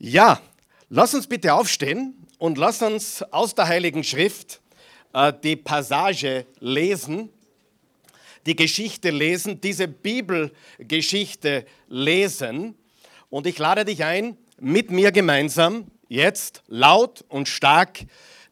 Ja, 0.00 0.40
lass 0.90 1.12
uns 1.12 1.26
bitte 1.26 1.54
aufstehen 1.54 2.14
und 2.38 2.56
lass 2.56 2.82
uns 2.82 3.20
aus 3.32 3.56
der 3.56 3.66
Heiligen 3.66 4.04
Schrift 4.04 4.60
äh, 5.12 5.32
die 5.42 5.56
Passage 5.56 6.46
lesen, 6.60 7.30
die 8.46 8.54
Geschichte 8.54 9.10
lesen, 9.10 9.60
diese 9.60 9.88
Bibelgeschichte 9.88 11.66
lesen. 11.88 12.76
Und 13.28 13.48
ich 13.48 13.58
lade 13.58 13.84
dich 13.84 14.04
ein, 14.04 14.36
mit 14.60 14.92
mir 14.92 15.10
gemeinsam 15.10 15.88
jetzt 16.06 16.62
laut 16.68 17.24
und 17.28 17.48
stark 17.48 17.98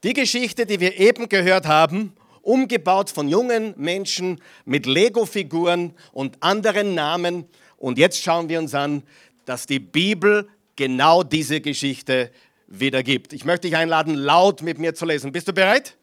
die 0.03 0.15
Geschichte, 0.15 0.67
die 0.67 0.81
wir 0.81 0.99
eben 0.99 1.29
gehört 1.29 1.67
haben, 1.67 2.13
umgebaut 2.43 3.09
von 3.09 3.29
jungen 3.29 3.73
Menschen 3.77 4.41
mit 4.65 4.85
Lego-Figuren 4.85 5.95
und 6.11 6.43
anderen 6.43 6.97
Namen. 6.97 7.45
Und 7.77 7.99
jetzt 7.99 8.21
schauen 8.21 8.49
wir 8.49 8.59
uns 8.59 8.75
an, 8.75 9.05
dass 9.45 9.67
die 9.67 9.79
Bibel 9.79 10.49
genau 10.77 11.23
diese 11.23 11.61
Geschichte 11.61 12.31
wiedergibt. 12.67 13.33
Ich 13.33 13.45
möchte 13.45 13.69
dich 13.69 13.77
einladen, 13.77 14.15
laut 14.15 14.63
mit 14.63 14.79
mir 14.79 14.95
zu 14.95 15.07
lesen. 15.07 15.33
Bist 15.33 15.49
du 15.49 15.53
bereit? 15.53 15.97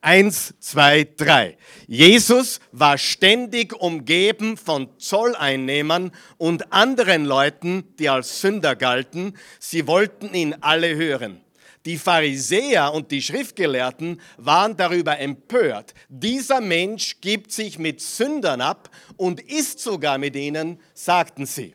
Eins, 0.00 0.54
zwei, 0.60 1.08
drei. 1.16 1.56
Jesus 1.88 2.60
war 2.70 2.96
ständig 2.98 3.74
umgeben 3.74 4.56
von 4.56 4.88
Zolleinnehmern 4.98 6.12
und 6.36 6.72
anderen 6.72 7.24
Leuten, 7.24 7.84
die 7.98 8.08
als 8.08 8.40
Sünder 8.40 8.76
galten. 8.76 9.36
Sie 9.58 9.86
wollten 9.86 10.32
ihn 10.34 10.54
alle 10.60 10.94
hören. 10.94 11.40
Die 11.86 11.98
Pharisäer 11.98 12.92
und 12.92 13.10
die 13.12 13.22
Schriftgelehrten 13.22 14.20
waren 14.36 14.76
darüber 14.76 15.18
empört. 15.18 15.94
Dieser 16.08 16.60
Mensch 16.60 17.20
gibt 17.20 17.52
sich 17.52 17.78
mit 17.78 18.00
Sündern 18.00 18.60
ab 18.60 18.90
und 19.16 19.40
isst 19.40 19.78
sogar 19.80 20.18
mit 20.18 20.34
ihnen, 20.36 20.80
sagten 20.94 21.46
sie. 21.46 21.74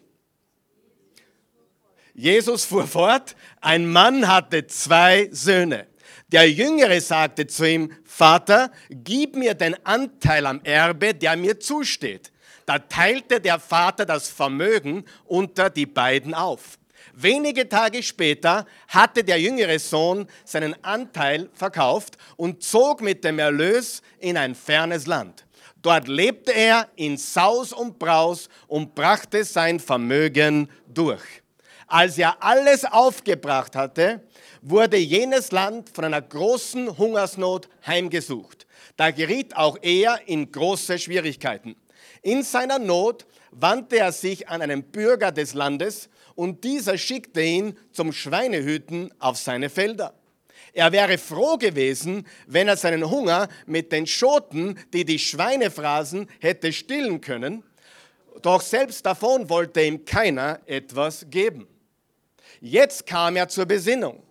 Jesus 2.14 2.66
fuhr 2.66 2.88
fort, 2.88 3.36
ein 3.62 3.88
Mann 3.88 4.28
hatte 4.28 4.68
zwei 4.68 5.30
Söhne. 5.32 5.88
Der 6.32 6.50
Jüngere 6.50 6.99
sagte 7.02 7.48
zu 7.48 7.70
ihm, 7.70 7.91
Vater, 8.05 8.72
gib 8.90 9.35
mir 9.35 9.54
den 9.54 9.76
Anteil 9.85 10.46
am 10.46 10.62
Erbe, 10.63 11.13
der 11.13 11.35
mir 11.35 11.60
zusteht. 11.60 12.32
Da 12.66 12.80
teilte 12.80 13.41
der 13.41 13.60
Vater 13.60 14.05
das 14.05 14.30
Vermögen 14.30 15.04
unter 15.26 15.70
die 15.70 15.85
beiden 15.85 16.34
auf. 16.34 16.77
Wenige 17.13 17.68
Tage 17.68 18.02
später 18.02 18.66
hatte 18.88 19.24
der 19.24 19.40
jüngere 19.40 19.80
Sohn 19.80 20.28
seinen 20.46 20.82
Anteil 20.84 21.50
verkauft 21.54 22.18
und 22.38 22.63
zog 22.63 23.02
mit 23.02 23.24
dem 23.24 23.40
Erlös 23.40 24.02
in 24.20 24.38
ein 24.38 24.55
fernes 24.55 25.07
Land. 25.07 25.46
Dort 25.82 26.07
lebte 26.07 26.54
er 26.54 26.88
in 26.96 27.18
Saus 27.18 27.74
und 27.74 28.00
Braus 28.00 28.48
und 28.68 28.96
brachte 28.96 29.44
sein 29.44 29.80
Vermögen 29.80 30.70
durch. 30.88 31.41
Als 31.92 32.18
er 32.18 32.42
alles 32.42 32.86
aufgebracht 32.86 33.76
hatte, 33.76 34.22
wurde 34.62 34.96
jenes 34.96 35.52
Land 35.52 35.90
von 35.90 36.06
einer 36.06 36.22
großen 36.22 36.98
Hungersnot 36.98 37.68
heimgesucht. 37.86 38.66
Da 38.96 39.12
geriet 39.12 39.58
auch 39.58 39.78
er 39.82 40.22
in 40.26 40.50
große 40.50 40.98
Schwierigkeiten. 40.98 41.76
In 42.22 42.44
seiner 42.44 42.80
Not 42.80 43.26
wandte 43.52 43.98
er 43.98 44.14
sich 44.14 44.48
an 44.48 44.62
einen 44.62 44.84
Bürger 44.84 45.34
des 45.34 45.54
Landes 45.54 46.08
und 46.36 46.64
dieser 46.64 46.98
schickte 46.98 47.42
ihn 47.42 47.78
zum 47.92 48.14
Schweinehüten 48.14 49.14
auf 49.20 49.36
seine 49.36 49.70
Felder. 49.70 50.14
Er 50.72 50.94
wäre 50.94 51.18
froh 51.18 51.58
gewesen, 51.58 52.26
wenn 52.48 52.70
er 52.70 52.78
seinen 52.78 53.10
Hunger 53.10 53.50
mit 53.66 53.92
den 53.92 54.08
Schoten, 54.08 54.80
die 54.94 55.04
die 55.04 55.20
Schweine 55.20 55.70
fraßen, 55.70 56.30
hätte 56.40 56.72
stillen 56.72 57.20
können. 57.20 57.66
Doch 58.42 58.62
selbst 58.62 59.06
davon 59.06 59.50
wollte 59.50 59.82
ihm 59.82 60.06
keiner 60.06 60.62
etwas 60.66 61.26
geben. 61.30 61.68
Jetzt 62.63 63.07
kam 63.07 63.35
er 63.35 63.49
zur 63.49 63.65
Besinnung. 63.65 64.22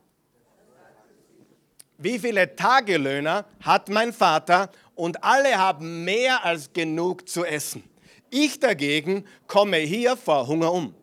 Wie 1.98 2.16
viele 2.16 2.54
Tagelöhner 2.54 3.44
hat 3.60 3.88
mein 3.88 4.12
Vater 4.12 4.70
und 4.94 5.24
alle 5.24 5.58
haben 5.58 6.04
mehr 6.04 6.44
als 6.44 6.72
genug 6.72 7.28
zu 7.28 7.44
essen. 7.44 7.82
Ich 8.30 8.60
dagegen 8.60 9.26
komme 9.48 9.78
hier 9.78 10.16
vor 10.16 10.46
Hunger 10.46 10.72
um. 10.72 10.94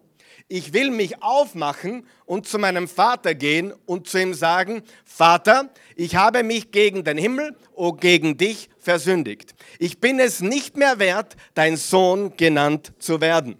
Ich 0.48 0.72
will 0.72 0.90
mich 0.90 1.22
aufmachen 1.22 2.08
und 2.26 2.48
zu 2.48 2.58
meinem 2.58 2.88
Vater 2.88 3.36
gehen 3.36 3.74
und 3.86 4.08
zu 4.08 4.22
ihm 4.22 4.34
sagen, 4.34 4.82
Vater, 5.04 5.70
ich 5.98 6.16
habe 6.16 6.44
mich 6.44 6.72
gegen 6.72 7.04
den 7.04 7.18
Himmel 7.18 7.58
und 7.74 8.00
gegen 8.00 8.38
dich 8.38 8.70
versündigt. 8.80 9.54
Ich 9.80 10.00
bin 10.00 10.18
es 10.20 10.40
nicht 10.40 10.78
mehr 10.78 10.98
wert, 11.00 11.36
dein 11.54 11.76
Sohn 11.76 12.38
genannt 12.38 12.94
zu 13.00 13.20
werden. 13.20 13.58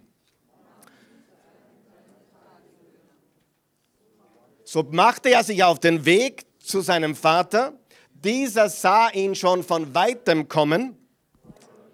So 4.70 4.82
machte 4.82 5.30
er 5.30 5.42
sich 5.42 5.64
auf 5.64 5.80
den 5.80 6.04
Weg 6.04 6.44
zu 6.58 6.82
seinem 6.82 7.16
Vater. 7.16 7.72
Dieser 8.12 8.68
sah 8.68 9.08
ihn 9.08 9.34
schon 9.34 9.64
von 9.64 9.94
weitem 9.94 10.46
kommen. 10.46 10.94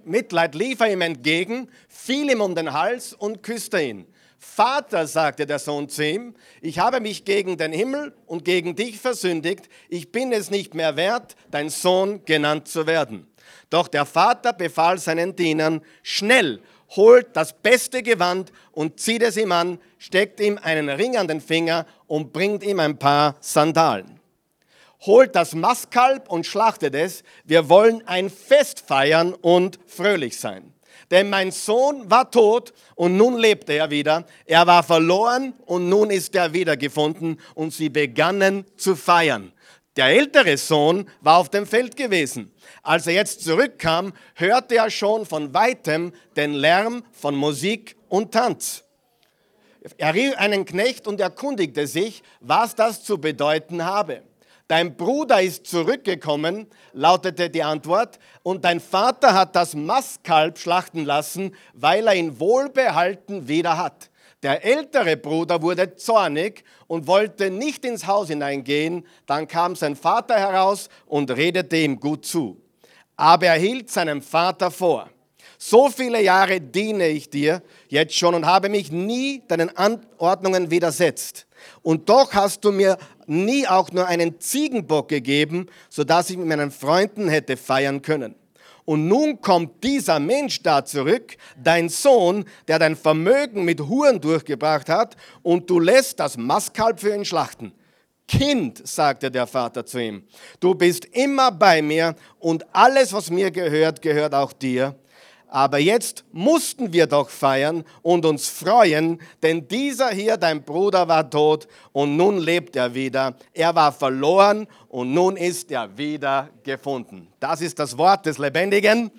Mitleid 0.04 0.56
lief 0.56 0.80
er 0.80 0.90
ihm 0.90 1.00
entgegen, 1.00 1.70
fiel 1.88 2.28
ihm 2.28 2.40
um 2.40 2.56
den 2.56 2.72
Hals 2.72 3.12
und 3.12 3.44
küsste 3.44 3.80
ihn. 3.80 4.06
Vater, 4.40 5.06
sagte 5.06 5.46
der 5.46 5.60
Sohn 5.60 5.88
zu 5.88 6.04
ihm, 6.04 6.34
ich 6.60 6.80
habe 6.80 6.98
mich 6.98 7.24
gegen 7.24 7.56
den 7.56 7.72
Himmel 7.72 8.12
und 8.26 8.44
gegen 8.44 8.74
dich 8.74 8.98
versündigt, 8.98 9.68
ich 9.88 10.10
bin 10.10 10.32
es 10.32 10.50
nicht 10.50 10.74
mehr 10.74 10.96
wert, 10.96 11.36
dein 11.52 11.70
Sohn 11.70 12.24
genannt 12.24 12.66
zu 12.66 12.88
werden. 12.88 13.28
Doch 13.70 13.86
der 13.86 14.04
Vater 14.04 14.52
befahl 14.52 14.98
seinen 14.98 15.36
Dienern, 15.36 15.80
schnell, 16.02 16.60
holt 16.96 17.28
das 17.36 17.52
beste 17.52 18.02
Gewand 18.02 18.52
und 18.72 18.98
zieht 19.00 19.22
es 19.22 19.36
ihm 19.36 19.52
an, 19.52 19.78
steckt 19.98 20.40
ihm 20.40 20.58
einen 20.60 20.88
Ring 20.88 21.16
an 21.16 21.28
den 21.28 21.40
Finger 21.40 21.86
und 22.06 22.32
bringt 22.32 22.62
ihm 22.62 22.80
ein 22.80 22.98
paar 22.98 23.36
Sandalen. 23.40 24.20
Holt 25.00 25.34
das 25.34 25.54
Mastkalb 25.54 26.30
und 26.30 26.46
schlachtet 26.46 26.94
es. 26.94 27.22
Wir 27.44 27.68
wollen 27.68 28.06
ein 28.06 28.30
Fest 28.30 28.84
feiern 28.86 29.34
und 29.34 29.78
fröhlich 29.86 30.38
sein. 30.38 30.72
Denn 31.10 31.28
mein 31.28 31.50
Sohn 31.50 32.10
war 32.10 32.30
tot 32.30 32.72
und 32.94 33.16
nun 33.16 33.36
lebt 33.36 33.68
er 33.68 33.90
wieder. 33.90 34.24
Er 34.46 34.66
war 34.66 34.82
verloren 34.82 35.52
und 35.66 35.88
nun 35.88 36.10
ist 36.10 36.34
er 36.34 36.52
wiedergefunden 36.52 37.40
und 37.54 37.72
sie 37.72 37.90
begannen 37.90 38.64
zu 38.76 38.96
feiern. 38.96 39.52
Der 39.96 40.06
ältere 40.06 40.56
Sohn 40.56 41.08
war 41.20 41.38
auf 41.38 41.50
dem 41.50 41.66
Feld 41.66 41.96
gewesen. 41.96 42.52
Als 42.82 43.06
er 43.06 43.14
jetzt 43.14 43.44
zurückkam, 43.44 44.12
hörte 44.34 44.76
er 44.76 44.90
schon 44.90 45.24
von 45.24 45.54
weitem 45.54 46.12
den 46.36 46.54
Lärm 46.54 47.04
von 47.12 47.36
Musik 47.36 47.96
und 48.08 48.32
Tanz. 48.32 48.83
Er 49.98 50.14
rief 50.14 50.36
einen 50.38 50.64
Knecht 50.64 51.06
und 51.06 51.20
erkundigte 51.20 51.86
sich, 51.86 52.22
was 52.40 52.74
das 52.74 53.04
zu 53.04 53.18
bedeuten 53.18 53.84
habe. 53.84 54.22
Dein 54.66 54.96
Bruder 54.96 55.42
ist 55.42 55.66
zurückgekommen, 55.66 56.66
lautete 56.94 57.50
die 57.50 57.62
Antwort, 57.62 58.18
und 58.42 58.64
dein 58.64 58.80
Vater 58.80 59.34
hat 59.34 59.54
das 59.54 59.74
Mastkalb 59.74 60.58
schlachten 60.58 61.04
lassen, 61.04 61.54
weil 61.74 62.06
er 62.06 62.14
ihn 62.14 62.40
wohlbehalten 62.40 63.46
wieder 63.46 63.76
hat. 63.76 64.08
Der 64.42 64.64
ältere 64.64 65.18
Bruder 65.18 65.60
wurde 65.60 65.96
zornig 65.96 66.64
und 66.86 67.06
wollte 67.06 67.50
nicht 67.50 67.84
ins 67.84 68.06
Haus 68.06 68.28
hineingehen. 68.28 69.06
Dann 69.26 69.48
kam 69.48 69.76
sein 69.76 69.96
Vater 69.96 70.36
heraus 70.36 70.88
und 71.06 71.30
redete 71.30 71.76
ihm 71.76 72.00
gut 72.00 72.24
zu. 72.24 72.60
Aber 73.16 73.46
er 73.46 73.58
hielt 73.58 73.90
seinem 73.90 74.22
Vater 74.22 74.70
vor. 74.70 75.10
So 75.66 75.88
viele 75.88 76.22
Jahre 76.22 76.60
diene 76.60 77.08
ich 77.08 77.30
dir 77.30 77.62
jetzt 77.88 78.14
schon 78.14 78.34
und 78.34 78.44
habe 78.44 78.68
mich 78.68 78.92
nie 78.92 79.42
deinen 79.48 79.74
Anordnungen 79.74 80.70
widersetzt. 80.70 81.46
Und 81.80 82.10
doch 82.10 82.34
hast 82.34 82.66
du 82.66 82.70
mir 82.70 82.98
nie 83.26 83.66
auch 83.66 83.90
nur 83.90 84.06
einen 84.06 84.38
Ziegenbock 84.38 85.08
gegeben, 85.08 85.68
sodass 85.88 86.28
ich 86.28 86.36
mit 86.36 86.48
meinen 86.48 86.70
Freunden 86.70 87.30
hätte 87.30 87.56
feiern 87.56 88.02
können. 88.02 88.34
Und 88.84 89.08
nun 89.08 89.40
kommt 89.40 89.82
dieser 89.82 90.20
Mensch 90.20 90.62
da 90.62 90.84
zurück, 90.84 91.34
dein 91.56 91.88
Sohn, 91.88 92.44
der 92.68 92.78
dein 92.78 92.94
Vermögen 92.94 93.64
mit 93.64 93.80
Huren 93.80 94.20
durchgebracht 94.20 94.90
hat, 94.90 95.16
und 95.42 95.70
du 95.70 95.80
lässt 95.80 96.20
das 96.20 96.36
Mastkalb 96.36 97.00
für 97.00 97.14
ihn 97.14 97.24
schlachten. 97.24 97.72
Kind, 98.28 98.86
sagte 98.86 99.30
der 99.30 99.46
Vater 99.46 99.86
zu 99.86 99.98
ihm, 99.98 100.24
du 100.60 100.74
bist 100.74 101.06
immer 101.06 101.50
bei 101.50 101.80
mir 101.80 102.16
und 102.38 102.66
alles, 102.74 103.14
was 103.14 103.30
mir 103.30 103.50
gehört, 103.50 104.02
gehört 104.02 104.34
auch 104.34 104.52
dir. 104.52 104.94
Aber 105.54 105.78
jetzt 105.78 106.24
mussten 106.32 106.92
wir 106.92 107.06
doch 107.06 107.30
feiern 107.30 107.84
und 108.02 108.26
uns 108.26 108.48
freuen, 108.48 109.20
denn 109.40 109.68
dieser 109.68 110.10
hier, 110.10 110.36
dein 110.36 110.64
Bruder, 110.64 111.06
war 111.06 111.30
tot 111.30 111.68
und 111.92 112.16
nun 112.16 112.38
lebt 112.38 112.74
er 112.74 112.92
wieder. 112.92 113.36
Er 113.52 113.72
war 113.72 113.92
verloren 113.92 114.66
und 114.88 115.14
nun 115.14 115.36
ist 115.36 115.70
er 115.70 115.96
wieder 115.96 116.50
gefunden. 116.64 117.28
Das 117.38 117.60
ist 117.60 117.78
das 117.78 117.96
Wort 117.96 118.26
des 118.26 118.38
lebendigen 118.38 119.12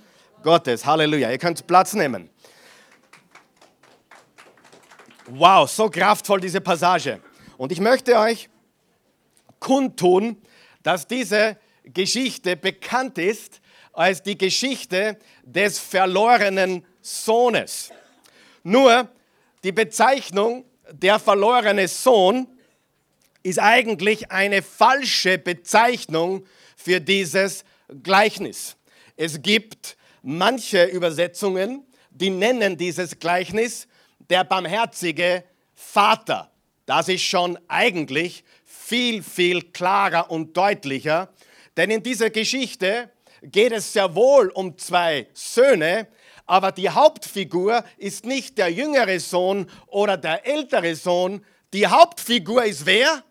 Gottes. 0.44 0.86
Halleluja. 0.86 1.32
Ihr 1.32 1.38
könnt 1.38 1.66
Platz 1.66 1.94
nehmen. 1.94 2.30
Wow, 5.28 5.70
so 5.70 5.90
kraftvoll 5.90 6.42
diese 6.42 6.60
Passage. 6.60 7.22
Und 7.56 7.72
ich 7.72 7.80
möchte 7.80 8.18
euch 8.18 8.50
kundtun, 9.62 10.36
dass 10.84 11.08
diese 11.08 11.56
Geschichte 11.86 12.58
bekannt 12.58 13.20
ist 13.20 13.62
als 13.96 14.22
die 14.22 14.38
Geschichte 14.38 15.18
des 15.44 15.80
verlorenen 15.80 16.86
Sohnes. 17.02 17.92
Nur 18.64 19.10
die 19.64 19.72
Bezeichnung 19.72 20.66
der 20.92 21.20
verlorene 21.20 21.88
Sohn 21.88 22.48
ist 23.44 23.60
eigentlich 23.60 24.32
eine 24.32 24.62
falsche 24.62 25.38
Bezeichnung 25.38 26.46
für 26.76 27.00
dieses 27.00 27.64
Gleichnis. 28.04 28.76
Es 29.16 29.42
gibt 29.42 29.98
manche 30.22 30.86
Übersetzungen, 30.86 31.86
die 32.10 32.30
nennen 32.30 32.78
dieses 32.78 33.20
Gleichnis 33.20 33.88
der 34.30 34.44
barmherzige 34.44 35.44
Vater. 35.74 36.52
Das 36.86 37.08
ist 37.08 37.24
schon 37.24 37.58
eigentlich 37.68 38.44
viel, 38.64 39.24
viel 39.24 39.62
klarer 39.62 40.32
und 40.32 40.56
deutlicher, 40.56 41.30
denn 41.78 41.90
in 41.92 42.04
dieser 42.04 42.30
Geschichte 42.30 43.10
geht 43.52 43.72
es 43.72 43.94
sehr 43.94 44.16
wohl 44.16 44.50
um 44.50 44.78
zwei 44.78 45.28
Söhne, 45.34 46.08
aber 46.46 46.72
die 46.72 46.90
Hauptfigur 46.90 47.84
ist 47.98 48.26
nicht 48.26 48.58
der 48.58 48.72
jüngere 48.72 49.20
Sohn 49.20 49.70
oder 49.88 50.18
der 50.18 50.46
ältere 50.46 50.96
Sohn. 50.96 51.44
Die 51.74 51.88
Hauptfigur 51.88 52.64
ist 52.64 52.86
wer? 52.86 53.24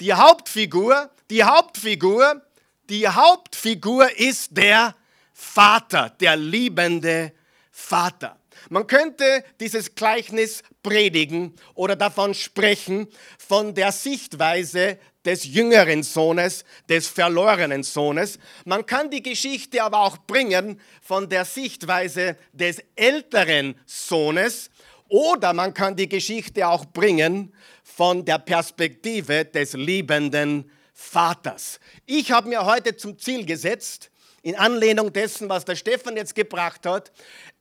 Die 0.00 0.12
Hauptfigur, 0.12 1.10
die 1.30 1.44
Hauptfigur, 1.44 2.42
die 2.88 3.08
Hauptfigur 3.08 4.18
ist 4.18 4.56
der 4.56 4.94
Vater, 5.32 6.10
der 6.20 6.36
liebende 6.36 7.32
Vater. 7.70 8.38
Man 8.68 8.86
könnte 8.86 9.44
dieses 9.60 9.94
Gleichnis 9.94 10.62
predigen 10.82 11.54
oder 11.74 11.96
davon 11.96 12.34
sprechen, 12.34 13.08
von 13.38 13.74
der 13.74 13.92
Sichtweise 13.92 14.98
des 15.24 15.44
jüngeren 15.44 16.02
Sohnes, 16.02 16.64
des 16.88 17.08
verlorenen 17.08 17.82
Sohnes. 17.82 18.38
Man 18.64 18.86
kann 18.86 19.10
die 19.10 19.22
Geschichte 19.22 19.82
aber 19.82 20.00
auch 20.00 20.18
bringen 20.18 20.80
von 21.02 21.28
der 21.28 21.44
Sichtweise 21.44 22.36
des 22.52 22.82
älteren 22.94 23.74
Sohnes 23.86 24.70
oder 25.08 25.52
man 25.52 25.74
kann 25.74 25.96
die 25.96 26.08
Geschichte 26.08 26.66
auch 26.66 26.84
bringen 26.86 27.52
von 27.82 28.24
der 28.24 28.38
Perspektive 28.38 29.44
des 29.44 29.74
liebenden 29.74 30.70
Vaters. 30.92 31.78
Ich 32.06 32.32
habe 32.32 32.48
mir 32.48 32.64
heute 32.64 32.96
zum 32.96 33.18
Ziel 33.18 33.44
gesetzt, 33.44 34.10
in 34.42 34.54
Anlehnung 34.54 35.12
dessen, 35.12 35.48
was 35.48 35.64
der 35.64 35.74
Stefan 35.74 36.16
jetzt 36.16 36.36
gebracht 36.36 36.86
hat, 36.86 37.10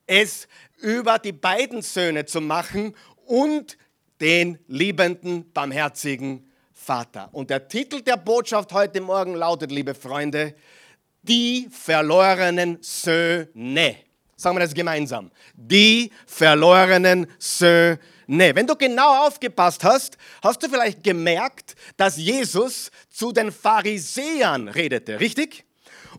es 0.08 0.48
über 0.78 1.20
die 1.20 1.32
beiden 1.32 1.82
Söhne 1.82 2.26
zu 2.26 2.42
machen 2.42 2.96
und 3.26 3.78
den 4.22 4.60
liebenden, 4.68 5.52
barmherzigen 5.52 6.52
Vater. 6.74 7.30
Und 7.32 7.50
der 7.50 7.68
Titel 7.68 8.02
der 8.02 8.18
Botschaft 8.18 8.72
heute 8.74 9.02
Morgen 9.02 9.36
lautet, 9.36 9.72
liebe 9.72 9.96
Freunde, 9.96 10.56
die 11.24 11.68
verlorenen 11.72 12.78
Söhne. 12.82 13.96
Sagen 14.36 14.58
wir 14.58 14.60
das 14.60 14.74
gemeinsam. 14.74 15.32
Die 15.56 16.12
verlorenen 16.28 17.28
Söhne. 17.40 17.98
Wenn 18.28 18.68
du 18.68 18.76
genau 18.76 19.26
aufgepasst 19.26 19.84
hast, 19.84 20.18
hast 20.44 20.62
du 20.62 20.70
vielleicht 20.70 21.04
gemerkt, 21.04 21.76
dass 21.98 22.18
Jesus 22.18 22.92
zu 23.10 23.32
den 23.32 23.52
Pharisäern 23.52 24.68
redete, 24.68 25.20
richtig? 25.20 25.64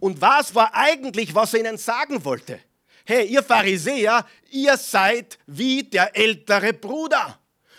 Und 0.00 0.21
was 0.21 0.55
war 0.55 0.75
eigentlich, 0.75 1.35
was 1.35 1.55
er 1.55 1.61
ihnen 1.61 1.79
sagen 1.79 2.25
wollte? 2.25 2.59
Hey, 3.06 3.26
ihr 3.26 3.43
Pharisäer, 3.43 4.26
ihr 4.50 4.76
seid 4.76 5.38
wie 5.47 5.85
der 5.85 6.17
ältere 6.17 6.73
Bruder 6.73 7.38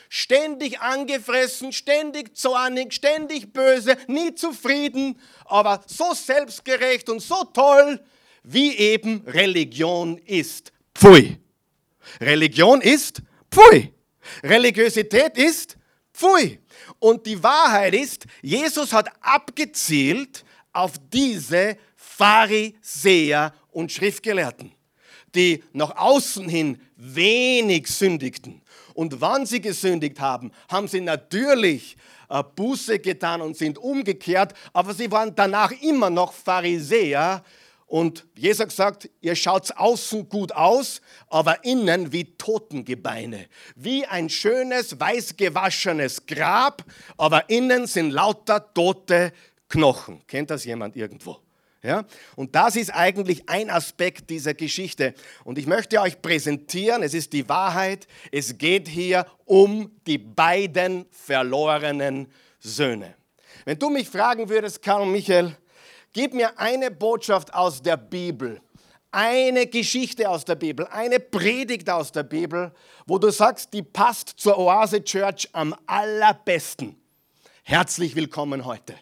ständig 0.10 0.80
angefressen, 0.80 1.74
ständig 1.74 2.36
zornig, 2.36 2.94
ständig 2.94 3.52
böse, 3.52 3.98
nie 4.08 4.34
zufrieden, 4.36 5.20
aber 5.46 5.84
so 5.86 6.14
selbstgerecht 6.14 7.10
und 7.10 7.20
so 7.20 7.44
toll, 7.44 8.00
wie 8.44 8.76
eben 8.78 9.22
Religion 9.28 10.18
ist. 10.20 10.72
Pfui. 10.96 11.38
Religion 12.22 12.82
ist 12.82 13.22
Pfui. 13.52 13.94
Religiosität 14.44 15.38
ist 15.38 15.78
Pfui. 16.14 16.60
Und 17.00 17.26
die 17.26 17.42
Wahrheit 17.44 17.94
ist, 17.94 18.26
Jesus 18.42 18.94
hat 18.94 19.10
abgezielt 19.22 20.46
auf 20.72 20.94
diese 21.12 21.78
Pharisäer 21.96 23.54
und 23.72 23.92
Schriftgelehrten, 23.92 24.72
die 25.38 25.64
nach 25.72 25.96
außen 25.96 26.50
hin 26.50 26.82
wenig 26.98 27.88
sündigten 27.88 28.62
und 28.98 29.22
wann 29.22 29.46
sie 29.46 29.62
gesündigt 29.62 30.20
haben, 30.20 30.52
haben 30.68 30.88
sie 30.88 31.02
natürlich 31.02 31.96
äh, 32.30 32.44
Buße 32.56 32.98
getan 32.98 33.42
und 33.42 33.56
sind 33.56 33.78
umgekehrt, 33.78 34.56
aber 34.74 34.94
sie 34.94 35.12
waren 35.12 35.36
danach 35.36 35.72
immer 35.82 36.10
noch 36.10 36.34
Pharisäer. 36.34 37.44
Und 37.86 38.26
Jesus 38.36 38.76
sagt, 38.76 39.10
ihr 39.22 39.36
schaut 39.36 39.72
außen 39.78 40.28
gut 40.28 40.52
aus, 40.52 41.00
aber 41.30 41.64
innen 41.64 42.12
wie 42.12 42.26
Totengebeine. 42.38 43.46
Wie 43.76 44.06
ein 44.06 44.30
schönes, 44.30 45.00
weiß 45.00 45.38
gewaschenes 45.38 46.26
Grab, 46.26 46.84
aber 47.18 47.50
innen 47.50 47.88
sind 47.88 48.12
lauter 48.12 48.74
tote 48.74 49.32
Knochen. 49.70 50.22
Kennt 50.28 50.50
das 50.50 50.66
jemand 50.66 50.98
irgendwo? 50.98 51.38
Ja? 51.88 52.04
Und 52.36 52.54
das 52.54 52.76
ist 52.76 52.94
eigentlich 52.94 53.48
ein 53.48 53.70
Aspekt 53.70 54.30
dieser 54.30 54.54
Geschichte. 54.54 55.14
Und 55.46 55.58
ich 55.58 55.68
möchte 55.68 56.02
euch 56.02 56.22
präsentieren, 56.22 57.02
es 57.02 57.14
ist 57.14 57.32
die 57.32 57.48
Wahrheit, 57.48 58.08
es 58.30 58.58
geht 58.58 58.90
hier 58.90 59.26
um 59.46 59.90
die 60.06 60.18
beiden 60.18 61.06
verlorenen 61.12 62.28
Söhne. 62.60 63.16
Wenn 63.64 63.80
du 63.80 63.90
mich 63.90 64.10
fragen 64.10 64.50
würdest, 64.50 64.82
Karl 64.82 65.06
Michael, 65.06 65.56
gib 66.12 66.34
mir 66.34 66.60
eine 66.60 66.92
Botschaft 66.92 67.54
aus 67.54 67.82
der 67.82 67.96
Bibel, 67.96 68.60
eine 69.10 69.66
Geschichte 69.68 70.30
aus 70.30 70.44
der 70.44 70.56
Bibel, 70.56 70.86
eine 70.88 71.22
Predigt 71.22 71.90
aus 71.90 72.12
der 72.12 72.24
Bibel, 72.24 72.74
wo 73.06 73.18
du 73.18 73.30
sagst, 73.30 73.72
die 73.72 73.82
passt 73.82 74.34
zur 74.36 74.58
Oase 74.58 75.02
Church 75.06 75.48
am 75.54 75.74
allerbesten. 75.86 76.98
Herzlich 77.64 78.14
willkommen 78.18 78.66
heute. 78.66 78.94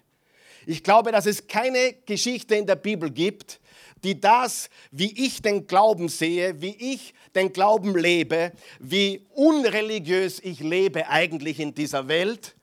Ich 0.66 0.84
glaube, 0.84 1.12
dass 1.12 1.26
es 1.26 1.48
keine 1.48 1.94
Geschichte 2.06 2.56
in 2.56 2.66
der 2.66 2.76
Bibel 2.76 3.10
gibt, 3.12 3.60
die 4.04 4.20
das, 4.20 4.70
wie 4.92 5.26
ich 5.26 5.42
den 5.42 5.68
Glauben 5.68 6.10
sehe, 6.10 6.62
wie 6.62 6.76
ich 6.94 7.14
den 7.34 7.52
Glauben 7.52 7.96
lebe, 7.96 8.52
wie 8.80 9.26
unreligiös 9.34 10.40
ich 10.40 10.60
lebe 10.60 11.08
eigentlich 11.10 11.60
in 11.60 11.74
dieser 11.74 12.08
Welt, 12.08 12.56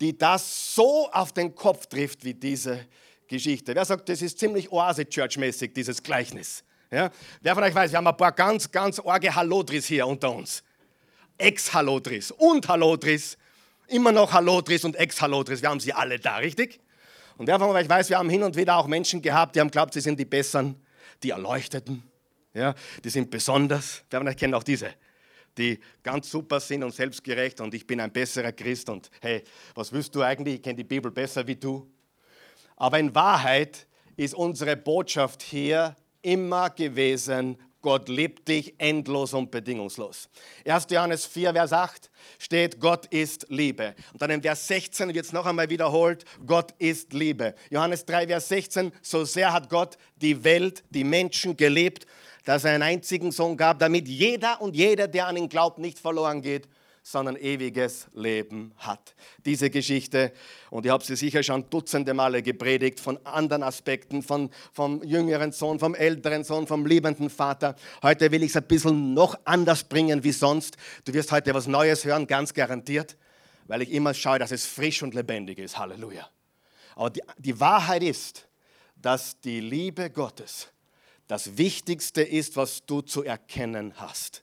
die 0.00 0.16
das 0.16 0.74
so 0.74 1.10
auf 1.10 1.32
den 1.32 1.54
Kopf 1.54 1.86
trifft 1.86 2.24
wie 2.24 2.34
diese 2.34 2.86
Geschichte. 3.26 3.74
Wer 3.74 3.84
sagt, 3.84 4.08
das 4.08 4.22
ist 4.22 4.38
ziemlich 4.38 4.70
Oase-Church-mäßig, 4.70 5.72
dieses 5.72 6.02
Gleichnis? 6.02 6.62
Ja? 6.90 7.10
Wer 7.40 7.54
von 7.54 7.64
euch 7.64 7.74
weiß, 7.74 7.90
wir 7.90 7.98
haben 7.98 8.06
ein 8.06 8.16
paar 8.16 8.32
ganz, 8.32 8.70
ganz 8.70 9.00
arge 9.00 9.34
Hallodris 9.34 9.86
hier 9.86 10.06
unter 10.06 10.34
uns. 10.34 10.62
Ex-Hallodris 11.38 12.30
und 12.30 12.68
Hallodris, 12.68 13.36
immer 13.88 14.12
noch 14.12 14.32
Hallodris 14.32 14.84
und 14.84 14.96
Ex-Hallodris, 14.96 15.62
wir 15.62 15.68
haben 15.68 15.80
sie 15.80 15.92
alle 15.92 16.18
da, 16.18 16.36
richtig? 16.36 16.80
Und 17.38 17.46
wer 17.46 17.58
von 17.58 17.68
euch 17.68 17.88
weiß, 17.88 18.08
wir 18.08 18.18
haben 18.18 18.30
hin 18.30 18.42
und 18.42 18.56
wieder 18.56 18.76
auch 18.76 18.86
Menschen 18.86 19.20
gehabt, 19.20 19.56
die 19.56 19.60
haben 19.60 19.70
glaubt, 19.70 19.92
sie 19.92 20.00
sind 20.00 20.18
die 20.18 20.24
Besseren, 20.24 20.74
die 21.22 21.30
Erleuchteten, 21.30 22.02
ja, 22.54 22.74
die 23.04 23.10
sind 23.10 23.30
besonders. 23.30 24.02
Wer 24.08 24.20
von 24.20 24.28
euch 24.28 24.36
kennt 24.36 24.54
auch 24.54 24.62
diese, 24.62 24.90
die 25.58 25.78
ganz 26.02 26.30
super 26.30 26.60
sind 26.60 26.82
und 26.82 26.94
selbstgerecht 26.94 27.60
und 27.60 27.74
ich 27.74 27.86
bin 27.86 28.00
ein 28.00 28.10
besserer 28.10 28.52
Christ 28.52 28.88
und 28.88 29.10
hey, 29.20 29.42
was 29.74 29.92
willst 29.92 30.14
du 30.14 30.22
eigentlich? 30.22 30.56
Ich 30.56 30.62
kenne 30.62 30.76
die 30.76 30.84
Bibel 30.84 31.10
besser 31.10 31.46
wie 31.46 31.56
du. 31.56 31.90
Aber 32.76 32.98
in 32.98 33.14
Wahrheit 33.14 33.86
ist 34.16 34.34
unsere 34.34 34.76
Botschaft 34.76 35.42
hier 35.42 35.94
immer 36.22 36.70
gewesen, 36.70 37.58
Gott 37.86 38.08
liebt 38.08 38.48
dich 38.48 38.74
endlos 38.78 39.32
und 39.32 39.52
bedingungslos. 39.52 40.28
1. 40.64 40.88
Johannes 40.90 41.24
4, 41.24 41.52
Vers 41.52 41.72
8 41.72 42.10
steht, 42.36 42.80
Gott 42.80 43.06
ist 43.06 43.46
Liebe. 43.48 43.94
Und 44.12 44.20
dann 44.20 44.30
in 44.32 44.42
Vers 44.42 44.66
16 44.66 45.14
wird 45.14 45.24
es 45.24 45.32
noch 45.32 45.46
einmal 45.46 45.70
wiederholt, 45.70 46.24
Gott 46.44 46.74
ist 46.78 47.12
Liebe. 47.12 47.54
Johannes 47.70 48.04
3, 48.04 48.26
Vers 48.26 48.48
16, 48.48 48.90
so 49.02 49.24
sehr 49.24 49.52
hat 49.52 49.70
Gott 49.70 49.98
die 50.16 50.42
Welt, 50.42 50.82
die 50.90 51.04
Menschen 51.04 51.56
geliebt, 51.56 52.08
dass 52.44 52.64
er 52.64 52.72
einen 52.72 52.82
einzigen 52.82 53.30
Sohn 53.30 53.56
gab, 53.56 53.78
damit 53.78 54.08
jeder 54.08 54.60
und 54.60 54.74
jeder, 54.74 55.06
der 55.06 55.28
an 55.28 55.36
ihn 55.36 55.48
glaubt, 55.48 55.78
nicht 55.78 56.00
verloren 56.00 56.42
geht, 56.42 56.66
sondern 57.06 57.36
ewiges 57.36 58.08
Leben 58.14 58.72
hat. 58.78 59.14
Diese 59.44 59.70
Geschichte, 59.70 60.32
und 60.70 60.86
ich 60.86 60.90
habe 60.90 61.04
sie 61.04 61.14
sicher 61.14 61.40
schon 61.44 61.70
dutzende 61.70 62.14
Male 62.14 62.42
gepredigt, 62.42 62.98
von 62.98 63.24
anderen 63.24 63.62
Aspekten, 63.62 64.24
von, 64.24 64.50
vom 64.72 65.04
jüngeren 65.04 65.52
Sohn, 65.52 65.78
vom 65.78 65.94
älteren 65.94 66.42
Sohn, 66.42 66.66
vom 66.66 66.84
liebenden 66.84 67.30
Vater. 67.30 67.76
Heute 68.02 68.32
will 68.32 68.42
ich 68.42 68.50
es 68.50 68.56
ein 68.56 68.64
bisschen 68.64 69.14
noch 69.14 69.38
anders 69.44 69.84
bringen 69.84 70.24
wie 70.24 70.32
sonst. 70.32 70.78
Du 71.04 71.14
wirst 71.14 71.30
heute 71.30 71.54
was 71.54 71.68
Neues 71.68 72.04
hören, 72.04 72.26
ganz 72.26 72.52
garantiert, 72.52 73.16
weil 73.68 73.82
ich 73.82 73.92
immer 73.92 74.12
schaue, 74.12 74.40
dass 74.40 74.50
es 74.50 74.66
frisch 74.66 75.04
und 75.04 75.14
lebendig 75.14 75.60
ist. 75.60 75.78
Halleluja. 75.78 76.28
Aber 76.96 77.10
die, 77.10 77.22
die 77.38 77.60
Wahrheit 77.60 78.02
ist, 78.02 78.48
dass 78.96 79.38
die 79.40 79.60
Liebe 79.60 80.10
Gottes 80.10 80.72
das 81.28 81.56
Wichtigste 81.56 82.22
ist, 82.22 82.56
was 82.56 82.84
du 82.84 83.00
zu 83.00 83.22
erkennen 83.22 83.92
hast 83.94 84.42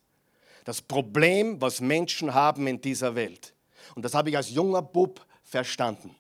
das 0.64 0.82
Problem, 0.82 1.62
was 1.62 1.82
Menschen 1.82 2.34
haben 2.34 2.68
in 2.68 2.80
dieser 2.80 3.16
Welt. 3.16 3.54
Und 3.96 4.04
das 4.04 4.14
habe 4.14 4.30
ich 4.30 4.38
als 4.38 4.50
junger 4.50 4.82
Bub 4.82 5.26
verstanden. 5.44 6.16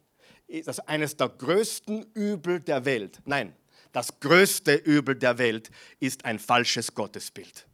Das 0.47 0.77
ist 0.77 0.87
eines 0.87 1.17
der 1.17 1.29
größten 1.29 2.05
Übel 2.13 2.59
der 2.59 2.85
Welt. 2.85 3.19
Nein, 3.25 3.55
das 3.91 4.19
größte 4.19 4.73
Übel 4.75 5.15
der 5.15 5.37
Welt 5.37 5.71
ist 5.99 6.25
ein 6.25 6.39
falsches 6.39 6.93
Gottesbild. 6.93 7.65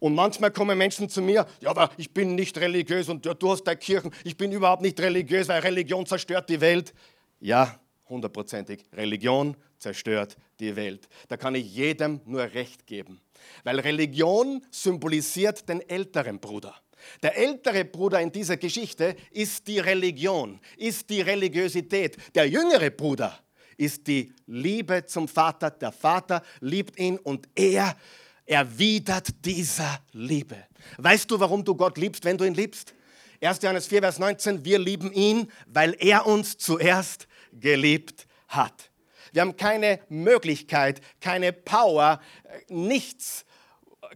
Und 0.00 0.14
manchmal 0.14 0.52
kommen 0.52 0.78
Menschen 0.78 1.08
zu 1.08 1.20
mir, 1.20 1.46
ja, 1.60 1.70
aber 1.70 1.90
ich 1.96 2.14
bin 2.14 2.36
nicht 2.36 2.56
religiös 2.58 3.08
und 3.08 3.26
du 3.26 3.50
hast 3.50 3.64
deine 3.64 3.78
Kirchen, 3.78 4.12
ich 4.22 4.36
bin 4.36 4.52
überhaupt 4.52 4.82
nicht 4.82 5.00
religiös, 5.00 5.48
weil 5.48 5.60
Religion 5.60 6.06
zerstört 6.06 6.48
die 6.48 6.60
Welt. 6.60 6.94
Ja, 7.40 7.80
hundertprozentig. 8.08 8.84
Religion 8.92 9.56
zerstört 9.78 10.36
die 10.60 10.76
Welt. 10.76 11.08
Da 11.26 11.36
kann 11.36 11.54
ich 11.56 11.74
jedem 11.74 12.20
nur 12.24 12.42
recht 12.42 12.86
geben. 12.86 13.20
Weil 13.64 13.80
Religion 13.80 14.64
symbolisiert 14.70 15.68
den 15.68 15.80
älteren 15.88 16.38
Bruder. 16.38 16.74
Der 17.22 17.36
ältere 17.36 17.84
Bruder 17.84 18.20
in 18.20 18.32
dieser 18.32 18.56
Geschichte 18.56 19.16
ist 19.30 19.66
die 19.66 19.78
Religion, 19.78 20.60
ist 20.76 21.08
die 21.10 21.20
Religiosität. 21.20 22.16
Der 22.34 22.48
jüngere 22.48 22.90
Bruder 22.90 23.38
ist 23.76 24.06
die 24.06 24.32
Liebe 24.46 25.06
zum 25.06 25.28
Vater. 25.28 25.70
Der 25.70 25.92
Vater 25.92 26.42
liebt 26.60 26.98
ihn 26.98 27.18
und 27.18 27.48
er 27.54 27.96
erwidert 28.44 29.44
dieser 29.44 30.00
Liebe. 30.12 30.56
Weißt 30.96 31.30
du, 31.30 31.38
warum 31.38 31.64
du 31.64 31.74
Gott 31.74 31.98
liebst, 31.98 32.24
wenn 32.24 32.38
du 32.38 32.44
ihn 32.44 32.54
liebst? 32.54 32.94
1. 33.40 33.62
Johannes 33.62 33.86
4, 33.86 34.00
Vers 34.00 34.18
19, 34.18 34.64
wir 34.64 34.78
lieben 34.78 35.12
ihn, 35.12 35.50
weil 35.66 35.94
er 36.00 36.26
uns 36.26 36.56
zuerst 36.56 37.28
geliebt 37.52 38.26
hat. 38.48 38.90
Wir 39.32 39.42
haben 39.42 39.56
keine 39.56 40.00
Möglichkeit, 40.08 41.00
keine 41.20 41.52
Power, 41.52 42.20
nichts, 42.68 43.44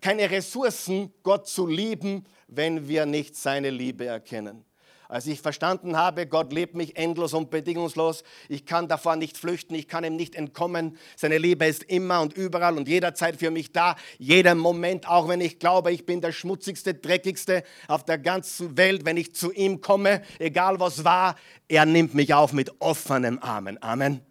keine 0.01 0.31
Ressourcen, 0.31 1.13
Gott 1.23 1.49
zu 1.49 1.67
lieben, 1.67 2.25
wenn 2.49 2.89
wir 2.89 3.07
nicht 3.07 3.37
seine 3.37 3.71
Liebe 3.71 4.07
erkennen. 4.07 4.65
Als 5.13 5.27
ich 5.27 5.43
verstanden 5.43 5.95
habe, 5.95 6.27
Gott 6.27 6.55
liebt 6.55 6.75
mich 6.75 6.97
endlos 6.97 7.35
und 7.35 7.51
bedingungslos, 7.51 8.25
ich 8.49 8.65
kann 8.65 8.89
davor 8.89 9.17
nicht 9.17 9.37
flüchten, 9.37 9.75
ich 9.75 9.87
kann 9.87 10.05
ihm 10.05 10.17
nicht 10.17 10.35
entkommen. 10.35 10.97
Seine 11.17 11.37
Liebe 11.37 11.67
ist 11.67 11.83
immer 11.83 12.23
und 12.23 12.33
überall 12.33 12.79
und 12.79 12.89
jederzeit 12.89 13.37
für 13.37 13.51
mich 13.51 13.73
da, 13.73 13.97
jeden 14.19 14.57
Moment, 14.57 15.07
auch 15.07 15.29
wenn 15.29 15.43
ich 15.43 15.59
glaube, 15.59 15.93
ich 15.93 16.07
bin 16.07 16.23
der 16.23 16.33
schmutzigste, 16.33 16.95
dreckigste 16.95 17.63
auf 17.89 18.07
der 18.07 18.17
ganzen 18.17 18.79
Welt, 18.79 19.05
wenn 19.05 19.19
ich 19.19 19.35
zu 19.35 19.53
ihm 19.53 19.83
komme, 19.83 20.23
egal 20.39 20.81
was 20.81 21.05
war, 21.05 21.37
er 21.69 21.85
nimmt 21.85 22.15
mich 22.15 22.33
auf 22.33 22.55
mit 22.55 22.81
offenen 22.81 23.39
Armen. 23.39 23.83
Amen. 23.83 24.23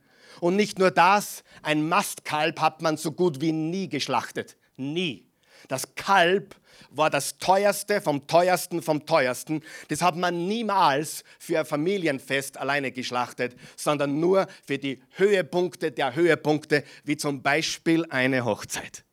Und 0.41 0.55
nicht 0.55 0.79
nur 0.79 0.89
das, 0.89 1.43
ein 1.61 1.87
Mastkalb 1.87 2.59
hat 2.59 2.81
man 2.81 2.97
so 2.97 3.11
gut 3.11 3.41
wie 3.41 3.51
nie 3.51 3.87
geschlachtet. 3.87 4.57
Nie. 4.75 5.27
Das 5.67 5.93
Kalb 5.93 6.55
war 6.89 7.11
das 7.11 7.37
teuerste 7.37 8.01
vom 8.01 8.25
teuersten 8.25 8.81
vom 8.81 9.05
teuersten. 9.05 9.61
Das 9.89 10.01
hat 10.01 10.15
man 10.15 10.47
niemals 10.47 11.23
für 11.37 11.59
ein 11.59 11.65
Familienfest 11.67 12.57
alleine 12.57 12.91
geschlachtet, 12.91 13.55
sondern 13.75 14.19
nur 14.19 14.47
für 14.65 14.79
die 14.79 15.03
Höhepunkte 15.11 15.91
der 15.91 16.15
Höhepunkte, 16.15 16.83
wie 17.03 17.17
zum 17.17 17.43
Beispiel 17.43 18.07
eine 18.09 18.43
Hochzeit. 18.43 19.05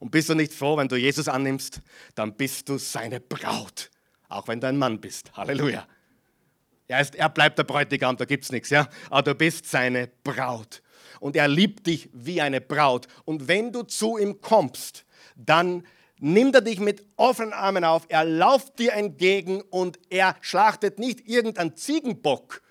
Und 0.00 0.12
bist 0.12 0.30
du 0.30 0.34
nicht 0.34 0.54
froh, 0.54 0.78
wenn 0.78 0.88
du 0.88 0.96
Jesus 0.96 1.28
annimmst, 1.28 1.82
dann 2.14 2.34
bist 2.38 2.70
du 2.70 2.78
seine 2.78 3.20
Braut, 3.20 3.90
auch 4.30 4.48
wenn 4.48 4.62
du 4.62 4.66
ein 4.68 4.78
Mann 4.78 4.98
bist. 4.98 5.30
Halleluja. 5.36 5.86
Er, 6.88 7.00
ist, 7.00 7.14
er 7.14 7.28
bleibt 7.28 7.58
der 7.58 7.64
Bräutigam, 7.64 8.16
da 8.16 8.24
gibt 8.24 8.44
es 8.44 8.52
nichts, 8.52 8.70
ja. 8.70 8.88
Aber 9.10 9.22
du 9.22 9.34
bist 9.34 9.66
seine 9.66 10.08
Braut. 10.24 10.82
Und 11.20 11.36
er 11.36 11.48
liebt 11.48 11.86
dich 11.86 12.08
wie 12.12 12.40
eine 12.40 12.60
Braut. 12.60 13.06
Und 13.24 13.46
wenn 13.46 13.72
du 13.72 13.82
zu 13.82 14.18
ihm 14.18 14.40
kommst, 14.40 15.04
dann 15.36 15.86
nimmt 16.18 16.54
er 16.54 16.62
dich 16.62 16.80
mit 16.80 17.04
offenen 17.16 17.52
Armen 17.52 17.84
auf, 17.84 18.06
er 18.08 18.24
lauft 18.24 18.78
dir 18.78 18.92
entgegen 18.94 19.60
und 19.60 19.98
er 20.10 20.36
schlachtet 20.40 20.98
nicht 20.98 21.28
irgendeinen 21.28 21.76
Ziegenbock, 21.76 22.62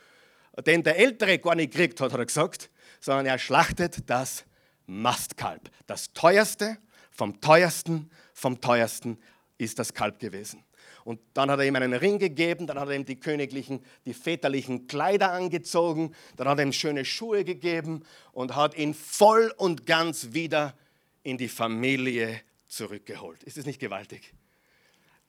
den 0.65 0.83
der 0.83 0.97
Ältere 0.97 1.39
gar 1.39 1.55
nicht 1.55 1.73
kriegt 1.73 2.01
hat, 2.01 2.11
hat 2.11 2.19
er 2.19 2.25
gesagt, 2.25 2.69
sondern 2.99 3.25
er 3.25 3.37
schlachtet 3.37 4.09
das 4.09 4.45
Mastkalb. 4.85 5.69
Das 5.85 6.11
teuerste 6.13 6.77
vom 7.11 7.39
teuersten 7.39 8.09
vom 8.33 8.61
teuersten 8.61 9.17
ist 9.57 9.79
das 9.79 9.93
Kalb 9.93 10.19
gewesen. 10.19 10.63
Und 11.07 11.21
dann 11.35 11.49
hat 11.49 11.59
er 11.59 11.65
ihm 11.65 11.75
einen 11.77 11.93
Ring 11.93 12.19
gegeben, 12.19 12.67
dann 12.67 12.77
hat 12.77 12.89
er 12.89 12.95
ihm 12.95 13.05
die 13.05 13.17
königlichen, 13.17 13.79
die 14.05 14.13
väterlichen 14.13 14.87
Kleider 14.87 15.31
angezogen, 15.31 16.13
dann 16.35 16.49
hat 16.49 16.57
er 16.57 16.65
ihm 16.65 16.73
schöne 16.73 17.05
Schuhe 17.05 17.45
gegeben 17.45 18.03
und 18.33 18.57
hat 18.57 18.77
ihn 18.77 18.93
voll 18.93 19.53
und 19.55 19.85
ganz 19.85 20.33
wieder 20.33 20.77
in 21.23 21.37
die 21.37 21.47
Familie 21.47 22.41
zurückgeholt. 22.67 23.41
Ist 23.43 23.57
es 23.57 23.65
nicht 23.65 23.79
gewaltig? 23.79 24.33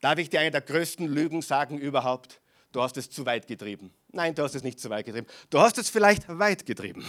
Darf 0.00 0.18
ich 0.18 0.28
dir 0.28 0.40
eine 0.40 0.50
der 0.50 0.62
größten 0.62 1.06
Lügen 1.06 1.42
sagen 1.42 1.78
überhaupt? 1.78 2.40
Du 2.72 2.82
hast 2.82 2.96
es 2.96 3.08
zu 3.08 3.24
weit 3.24 3.46
getrieben. 3.46 3.94
Nein, 4.10 4.34
du 4.34 4.42
hast 4.42 4.56
es 4.56 4.64
nicht 4.64 4.80
zu 4.80 4.90
weit 4.90 5.06
getrieben. 5.06 5.28
Du 5.48 5.60
hast 5.60 5.78
es 5.78 5.90
vielleicht 5.90 6.28
weit 6.28 6.66
getrieben, 6.66 7.06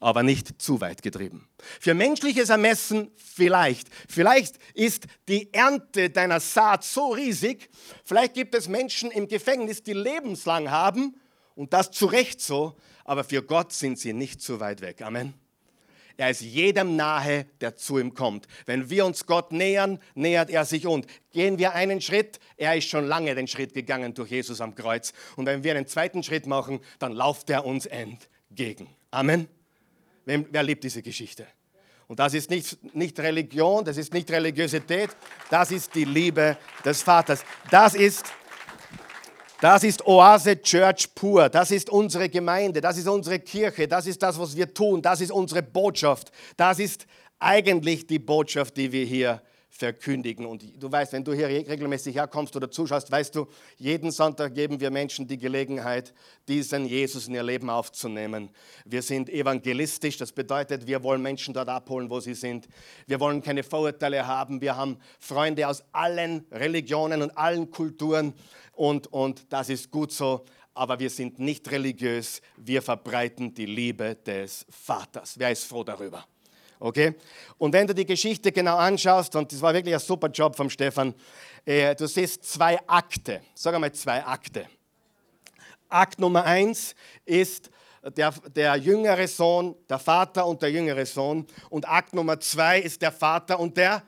aber 0.00 0.22
nicht 0.22 0.60
zu 0.60 0.80
weit 0.80 1.02
getrieben. 1.02 1.48
Für 1.80 1.94
menschliches 1.94 2.50
Ermessen 2.50 3.10
vielleicht. 3.16 3.88
Vielleicht 4.08 4.56
ist 4.74 5.06
die 5.28 5.52
Ernte 5.52 6.10
deiner 6.10 6.40
Saat 6.40 6.84
so 6.84 7.08
riesig. 7.12 7.68
Vielleicht 8.04 8.34
gibt 8.34 8.54
es 8.54 8.68
Menschen 8.68 9.10
im 9.10 9.28
Gefängnis, 9.28 9.82
die 9.82 9.92
lebenslang 9.92 10.70
haben 10.70 11.16
und 11.54 11.72
das 11.72 11.90
zu 11.90 12.06
Recht 12.06 12.40
so, 12.40 12.76
aber 13.04 13.24
für 13.24 13.42
Gott 13.42 13.72
sind 13.72 13.98
sie 13.98 14.12
nicht 14.12 14.40
zu 14.40 14.60
weit 14.60 14.80
weg. 14.80 15.02
Amen. 15.02 15.34
Er 16.16 16.30
ist 16.30 16.40
jedem 16.40 16.96
nahe, 16.96 17.46
der 17.60 17.76
zu 17.76 17.96
ihm 17.98 18.12
kommt. 18.12 18.48
Wenn 18.66 18.90
wir 18.90 19.06
uns 19.06 19.24
Gott 19.24 19.52
nähern, 19.52 20.00
nähert 20.16 20.50
er 20.50 20.64
sich 20.64 20.84
uns. 20.84 21.06
Gehen 21.30 21.58
wir 21.58 21.74
einen 21.74 22.00
Schritt, 22.00 22.40
er 22.56 22.76
ist 22.76 22.88
schon 22.88 23.06
lange 23.06 23.36
den 23.36 23.46
Schritt 23.46 23.72
gegangen 23.72 24.14
durch 24.14 24.32
Jesus 24.32 24.60
am 24.60 24.74
Kreuz. 24.74 25.12
Und 25.36 25.46
wenn 25.46 25.62
wir 25.62 25.76
einen 25.76 25.86
zweiten 25.86 26.24
Schritt 26.24 26.46
machen, 26.46 26.80
dann 26.98 27.12
lauft 27.12 27.48
er 27.50 27.64
uns 27.64 27.86
entgegen. 27.86 28.88
Amen. 29.12 29.48
Wer, 30.28 30.62
liebt 30.62 30.84
diese 30.84 31.00
Geschichte? 31.00 31.46
Und 32.06 32.18
das 32.18 32.34
ist 32.34 32.50
nicht, 32.50 32.94
nicht 32.94 33.18
Religion, 33.18 33.82
das 33.82 33.96
ist 33.96 34.12
nicht 34.12 34.30
Religiosität, 34.30 35.08
das 35.48 35.70
ist 35.70 35.94
die 35.94 36.04
Liebe 36.04 36.58
des 36.84 37.00
Vaters. 37.00 37.42
Das 37.70 37.94
ist 37.94 38.26
das 39.60 39.82
ist 39.82 40.06
Oase 40.06 40.60
Church 40.62 41.12
pur. 41.14 41.48
Das 41.48 41.72
ist 41.72 41.90
unsere 41.90 42.28
Gemeinde. 42.28 42.80
Das 42.80 42.96
ist 42.96 43.08
unsere 43.08 43.40
Kirche. 43.40 43.88
Das 43.88 44.06
ist 44.06 44.22
das, 44.22 44.38
was 44.38 44.54
wir 44.54 44.72
tun. 44.72 45.02
Das 45.02 45.20
ist 45.20 45.32
unsere 45.32 45.64
Botschaft. 45.64 46.30
Das 46.56 46.78
ist 46.78 47.06
eigentlich 47.40 48.06
die 48.06 48.20
Botschaft, 48.20 48.76
die 48.76 48.92
wir 48.92 49.04
hier 49.04 49.42
verkündigen. 49.70 50.46
Und 50.46 50.64
du 50.82 50.90
weißt, 50.90 51.12
wenn 51.12 51.24
du 51.24 51.32
hier 51.32 51.48
regelmäßig 51.48 52.16
herkommst 52.16 52.56
oder 52.56 52.70
zuschaust, 52.70 53.10
weißt 53.10 53.34
du, 53.34 53.46
jeden 53.76 54.10
Sonntag 54.10 54.54
geben 54.54 54.80
wir 54.80 54.90
Menschen 54.90 55.26
die 55.26 55.38
Gelegenheit, 55.38 56.14
diesen 56.48 56.86
Jesus 56.86 57.28
in 57.28 57.34
ihr 57.34 57.42
Leben 57.42 57.70
aufzunehmen. 57.70 58.50
Wir 58.84 59.02
sind 59.02 59.28
evangelistisch, 59.28 60.16
das 60.16 60.32
bedeutet, 60.32 60.86
wir 60.86 61.02
wollen 61.02 61.22
Menschen 61.22 61.54
dort 61.54 61.68
abholen, 61.68 62.10
wo 62.10 62.20
sie 62.20 62.34
sind. 62.34 62.68
Wir 63.06 63.20
wollen 63.20 63.42
keine 63.42 63.62
Vorurteile 63.62 64.26
haben. 64.26 64.60
Wir 64.60 64.76
haben 64.76 64.98
Freunde 65.20 65.68
aus 65.68 65.84
allen 65.92 66.44
Religionen 66.50 67.22
und 67.22 67.36
allen 67.36 67.70
Kulturen 67.70 68.34
und, 68.78 69.08
und 69.08 69.52
das 69.52 69.70
ist 69.70 69.90
gut 69.90 70.12
so, 70.12 70.44
aber 70.72 71.00
wir 71.00 71.10
sind 71.10 71.40
nicht 71.40 71.68
religiös, 71.72 72.40
wir 72.56 72.80
verbreiten 72.80 73.52
die 73.52 73.66
Liebe 73.66 74.14
des 74.14 74.64
Vaters. 74.70 75.34
Wer 75.36 75.50
ist 75.50 75.64
froh 75.64 75.82
darüber? 75.82 76.24
Okay? 76.78 77.14
Und 77.58 77.72
wenn 77.72 77.86
du 77.86 77.94
die 77.94 78.06
Geschichte 78.06 78.52
genau 78.52 78.76
anschaust, 78.76 79.34
und 79.36 79.52
das 79.52 79.60
war 79.60 79.74
wirklich 79.74 79.94
ein 79.94 80.00
super 80.00 80.28
Job 80.28 80.56
vom 80.56 80.70
Stefan, 80.70 81.14
äh, 81.64 81.94
du 81.94 82.06
siehst 82.06 82.44
zwei 82.44 82.78
Akte. 82.86 83.42
Sag 83.54 83.74
einmal 83.74 83.92
zwei 83.92 84.24
Akte. 84.24 84.66
Akt 85.88 86.18
Nummer 86.20 86.44
eins 86.44 86.94
ist 87.24 87.70
der, 88.16 88.32
der 88.54 88.76
jüngere 88.76 89.26
Sohn, 89.26 89.74
der 89.88 89.98
Vater 89.98 90.46
und 90.46 90.62
der 90.62 90.70
jüngere 90.70 91.06
Sohn. 91.06 91.46
Und 91.70 91.88
Akt 91.88 92.14
Nummer 92.14 92.38
zwei 92.40 92.80
ist 92.80 93.02
der 93.02 93.12
Vater 93.12 93.58
und 93.58 93.76
der 93.76 94.02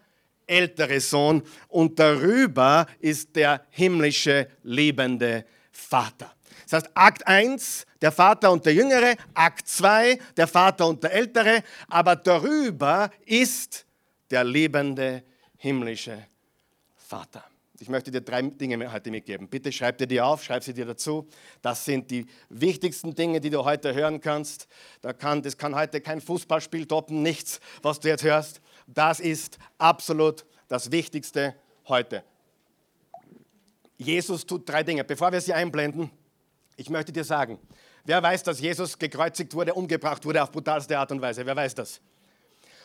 ältere 0.46 1.00
Sohn 1.00 1.42
und 1.68 1.98
darüber 1.98 2.86
ist 2.98 3.36
der 3.36 3.64
himmlische 3.70 4.48
liebende 4.62 5.44
Vater. 5.70 6.32
Das 6.68 6.84
heißt, 6.84 6.90
Akt 6.94 7.26
1, 7.26 7.86
der 8.00 8.12
Vater 8.12 8.50
und 8.50 8.64
der 8.66 8.74
Jüngere, 8.74 9.14
Akt 9.34 9.68
2, 9.68 10.18
der 10.36 10.46
Vater 10.46 10.86
und 10.86 11.02
der 11.02 11.12
Ältere, 11.12 11.62
aber 11.88 12.16
darüber 12.16 13.10
ist 13.24 13.86
der 14.30 14.44
liebende 14.44 15.22
himmlische 15.56 16.26
Vater. 16.96 17.44
Ich 17.82 17.88
möchte 17.88 18.10
dir 18.10 18.20
drei 18.20 18.42
Dinge 18.42 18.92
heute 18.92 19.10
mitgeben. 19.10 19.48
Bitte 19.48 19.72
schreib 19.72 19.96
dir 19.96 20.06
die 20.06 20.20
auf, 20.20 20.44
schreib 20.44 20.62
sie 20.62 20.74
dir 20.74 20.84
dazu. 20.84 21.26
Das 21.62 21.82
sind 21.82 22.10
die 22.10 22.26
wichtigsten 22.50 23.14
Dinge, 23.14 23.40
die 23.40 23.48
du 23.48 23.64
heute 23.64 23.94
hören 23.94 24.20
kannst. 24.20 24.68
Da 25.00 25.14
kann, 25.14 25.40
das 25.40 25.56
kann 25.56 25.74
heute 25.74 26.02
kein 26.02 26.20
Fußballspiel 26.20 26.84
toppen, 26.84 27.22
nichts, 27.22 27.58
was 27.80 27.98
du 27.98 28.08
jetzt 28.08 28.22
hörst. 28.22 28.60
Das 28.86 29.18
ist 29.18 29.58
absolut 29.78 30.44
das 30.68 30.92
Wichtigste 30.92 31.54
heute. 31.88 32.22
Jesus 33.96 34.44
tut 34.44 34.68
drei 34.68 34.82
Dinge. 34.82 35.02
Bevor 35.02 35.32
wir 35.32 35.40
sie 35.40 35.54
einblenden, 35.54 36.10
ich 36.80 36.88
möchte 36.88 37.12
dir 37.12 37.24
sagen, 37.24 37.58
wer 38.04 38.22
weiß, 38.22 38.42
dass 38.42 38.58
Jesus 38.58 38.98
gekreuzigt 38.98 39.52
wurde, 39.54 39.74
umgebracht 39.74 40.24
wurde 40.24 40.42
auf 40.42 40.50
brutalste 40.50 40.98
Art 40.98 41.12
und 41.12 41.20
Weise? 41.20 41.44
Wer 41.44 41.54
weiß 41.54 41.74
das? 41.74 42.00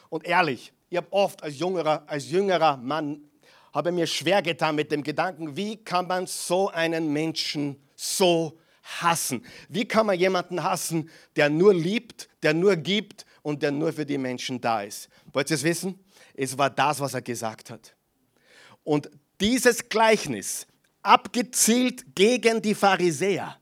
Und 0.09 0.25
ehrlich, 0.25 0.73
ich 0.89 0.97
habe 0.97 1.07
oft 1.11 1.41
als 1.41 1.57
jüngerer, 1.57 2.03
als 2.05 2.29
jüngerer 2.29 2.75
Mann 2.75 3.21
habe 3.73 3.93
mir 3.93 4.05
schwer 4.05 4.41
getan 4.41 4.75
mit 4.75 4.91
dem 4.91 5.01
Gedanken, 5.01 5.55
wie 5.55 5.77
kann 5.77 6.07
man 6.07 6.27
so 6.27 6.69
einen 6.69 7.13
Menschen 7.13 7.81
so 7.95 8.59
hassen? 8.83 9.45
Wie 9.69 9.87
kann 9.87 10.07
man 10.07 10.19
jemanden 10.19 10.61
hassen, 10.61 11.09
der 11.37 11.49
nur 11.49 11.73
liebt, 11.73 12.27
der 12.43 12.53
nur 12.53 12.75
gibt 12.75 13.25
und 13.43 13.63
der 13.63 13.71
nur 13.71 13.93
für 13.93 14.05
die 14.05 14.17
Menschen 14.17 14.59
da 14.59 14.81
ist? 14.81 15.07
Wollt 15.31 15.49
ihr 15.49 15.55
es 15.55 15.63
wissen? 15.63 16.03
Es 16.33 16.57
war 16.57 16.69
das, 16.69 16.99
was 16.99 17.13
er 17.13 17.21
gesagt 17.21 17.69
hat. 17.69 17.95
Und 18.83 19.09
dieses 19.39 19.87
Gleichnis, 19.87 20.67
abgezielt 21.01 22.15
gegen 22.15 22.61
die 22.61 22.75
Pharisäer, 22.75 23.57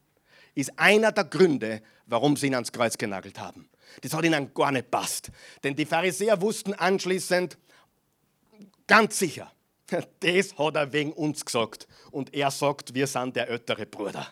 ist 0.56 0.78
einer 0.78 1.12
der 1.12 1.26
Gründe, 1.26 1.82
warum 2.06 2.36
sie 2.36 2.48
ihn 2.48 2.54
ans 2.56 2.72
Kreuz 2.72 2.98
genagelt 2.98 3.40
haben. 3.40 3.70
Das 4.02 4.14
hat 4.14 4.26
ihnen 4.26 4.54
gar 4.54 4.72
nicht 4.72 4.92
passt. 4.92 5.32
Denn 5.64 5.76
die 5.76 5.86
Pharisäer 5.86 6.42
wussten 6.42 6.74
anschließend 6.74 7.58
ganz 8.88 9.18
sicher, 9.20 9.52
das 10.20 10.58
hat 10.58 10.76
er 10.76 10.94
wegen 10.94 11.14
uns 11.14 11.46
gesagt. 11.46 11.88
Und 12.12 12.34
er 12.34 12.52
sagt, 12.52 12.94
wir 12.94 13.08
sind 13.08 13.36
der 13.36 13.50
ältere 13.50 13.86
Bruder. 13.86 14.28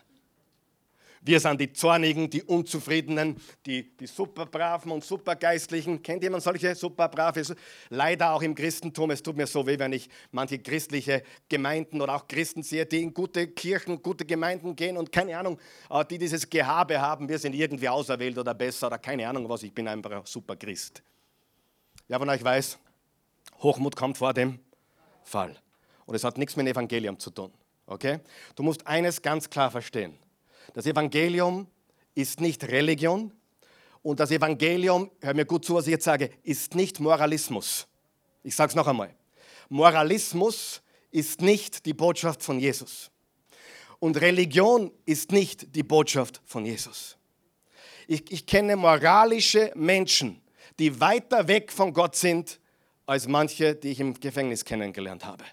Wir 1.23 1.39
sind 1.39 1.61
die 1.61 1.71
Zornigen, 1.71 2.31
die 2.31 2.41
Unzufriedenen, 2.41 3.39
die, 3.67 3.95
die 3.95 4.07
Superbraven 4.07 4.91
und 4.91 5.05
Supergeistlichen. 5.05 6.01
Kennt 6.01 6.23
jemand 6.23 6.41
solche 6.41 6.73
Superbrave? 6.73 7.43
Leider 7.89 8.31
auch 8.31 8.41
im 8.41 8.55
Christentum. 8.55 9.11
Es 9.11 9.21
tut 9.21 9.37
mir 9.37 9.45
so 9.45 9.67
weh, 9.67 9.77
wenn 9.77 9.93
ich 9.93 10.09
manche 10.31 10.57
christliche 10.57 11.21
Gemeinden 11.47 12.01
oder 12.01 12.15
auch 12.15 12.27
Christen 12.27 12.63
sehe, 12.63 12.87
die 12.87 13.03
in 13.03 13.13
gute 13.13 13.47
Kirchen, 13.49 14.01
gute 14.01 14.25
Gemeinden 14.25 14.75
gehen 14.75 14.97
und 14.97 15.11
keine 15.11 15.37
Ahnung, 15.37 15.59
äh, 15.91 16.03
die 16.05 16.17
dieses 16.17 16.49
Gehabe 16.49 16.99
haben, 16.99 17.29
wir 17.29 17.37
sind 17.37 17.53
irgendwie 17.53 17.87
auserwählt 17.87 18.39
oder 18.39 18.55
besser 18.55 18.87
oder 18.87 18.97
keine 18.97 19.27
Ahnung 19.29 19.47
was, 19.47 19.61
ich 19.61 19.73
bin 19.73 19.87
einfach 19.87 20.11
ein 20.11 20.25
super 20.25 20.55
Christ. 20.55 21.03
Wer 22.07 22.17
von 22.17 22.29
euch 22.29 22.43
weiß, 22.43 22.79
Hochmut 23.61 23.95
kommt 23.95 24.17
vor 24.17 24.33
dem 24.33 24.57
Fall. 25.23 25.55
Und 26.07 26.15
es 26.15 26.23
hat 26.23 26.39
nichts 26.39 26.55
mit 26.55 26.65
dem 26.65 26.71
Evangelium 26.71 27.19
zu 27.19 27.29
tun. 27.29 27.53
Okay? 27.85 28.21
Du 28.55 28.63
musst 28.63 28.87
eines 28.87 29.21
ganz 29.21 29.47
klar 29.47 29.69
verstehen. 29.69 30.17
Das 30.73 30.85
Evangelium 30.85 31.67
ist 32.15 32.39
nicht 32.39 32.63
Religion 32.63 33.31
und 34.03 34.19
das 34.19 34.31
Evangelium, 34.31 35.11
hör 35.21 35.33
mir 35.33 35.45
gut 35.45 35.65
zu, 35.65 35.75
was 35.75 35.87
ich 35.87 35.91
jetzt 35.91 36.05
sage, 36.05 36.31
ist 36.43 36.75
nicht 36.75 36.99
Moralismus. 36.99 37.87
Ich 38.43 38.55
sage 38.55 38.69
es 38.69 38.75
noch 38.75 38.87
einmal. 38.87 39.13
Moralismus 39.69 40.81
ist 41.11 41.41
nicht 41.41 41.85
die 41.85 41.93
Botschaft 41.93 42.41
von 42.41 42.59
Jesus. 42.59 43.11
Und 43.99 44.19
Religion 44.19 44.91
ist 45.05 45.31
nicht 45.31 45.75
die 45.75 45.83
Botschaft 45.83 46.41
von 46.45 46.65
Jesus. 46.65 47.17
Ich, 48.07 48.31
ich 48.31 48.45
kenne 48.45 48.75
moralische 48.75 49.71
Menschen, 49.75 50.41
die 50.79 50.99
weiter 50.99 51.47
weg 51.47 51.71
von 51.71 51.93
Gott 51.93 52.15
sind 52.15 52.59
als 53.05 53.27
manche, 53.27 53.75
die 53.75 53.89
ich 53.89 53.99
im 53.99 54.19
Gefängnis 54.19 54.65
kennengelernt 54.65 55.25
habe. 55.25 55.43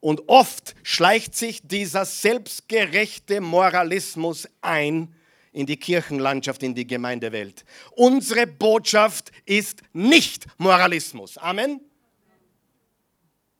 Und 0.00 0.28
oft 0.28 0.74
schleicht 0.82 1.34
sich 1.34 1.66
dieser 1.66 2.04
selbstgerechte 2.04 3.40
Moralismus 3.40 4.48
ein 4.60 5.14
in 5.52 5.66
die 5.66 5.76
Kirchenlandschaft, 5.76 6.62
in 6.62 6.74
die 6.74 6.86
Gemeindewelt. 6.86 7.64
Unsere 7.96 8.46
Botschaft 8.46 9.32
ist 9.44 9.82
nicht 9.92 10.46
Moralismus. 10.58 11.36
Amen. 11.38 11.80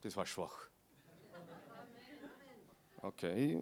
Das 0.01 0.15
war 0.15 0.25
schwach. 0.25 0.69
Okay. 3.01 3.59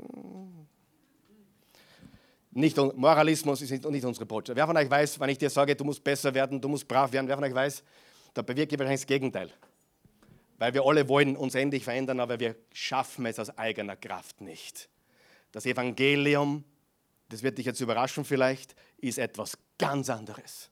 Nicht, 2.51 2.77
Moralismus 2.77 3.62
ist 3.62 3.72
nicht 3.72 3.86
unsere 3.86 4.25
Botschaft. 4.25 4.55
Wer 4.55 4.65
von 4.65 4.77
euch 4.77 4.89
weiß, 4.89 5.19
wenn 5.19 5.29
ich 5.29 5.38
dir 5.38 5.50
sage, 5.50 5.75
du 5.75 5.84
musst 5.84 6.03
besser 6.03 6.34
werden, 6.34 6.60
du 6.60 6.67
musst 6.67 6.88
brav 6.88 7.12
werden, 7.12 7.27
wer 7.27 7.36
von 7.36 7.43
euch 7.43 7.53
weiß, 7.53 7.84
da 8.34 8.41
bewirke 8.41 8.74
ich 8.74 8.79
wahrscheinlich 8.79 9.01
das 9.01 9.07
Gegenteil. 9.07 9.51
Weil 10.58 10.74
wir 10.74 10.84
alle 10.84 11.08
wollen 11.08 11.36
uns 11.36 11.56
endlich 11.56 11.84
verändern, 11.84 12.20
aber 12.20 12.40
wir 12.40 12.56
schaffen 12.74 13.26
es 13.26 13.40
aus 13.40 13.56
eigener 13.58 13.96
Kraft 13.96 14.42
nicht. 14.42 14.90
Das 15.52 15.66
Evangelium, 15.66 16.64
das 17.30 17.44
wird 17.44 17.58
dich 17.58 17.66
jetzt 17.66 17.80
überraschen 17.80 18.26
vielleicht, 18.26 18.76
ist 18.98 19.20
etwas 19.20 19.58
ganz 19.78 20.10
anderes. 20.10 20.70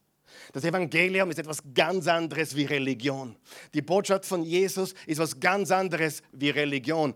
Das 0.52 0.64
Evangelium 0.64 1.30
ist 1.30 1.38
etwas 1.38 1.62
ganz 1.74 2.06
anderes 2.08 2.56
wie 2.56 2.64
Religion. 2.64 3.36
Die 3.74 3.82
Botschaft 3.82 4.26
von 4.26 4.42
Jesus 4.42 4.92
ist 5.06 5.18
etwas 5.18 5.38
ganz 5.38 5.70
anderes 5.70 6.22
wie 6.32 6.50
Religion. 6.50 7.14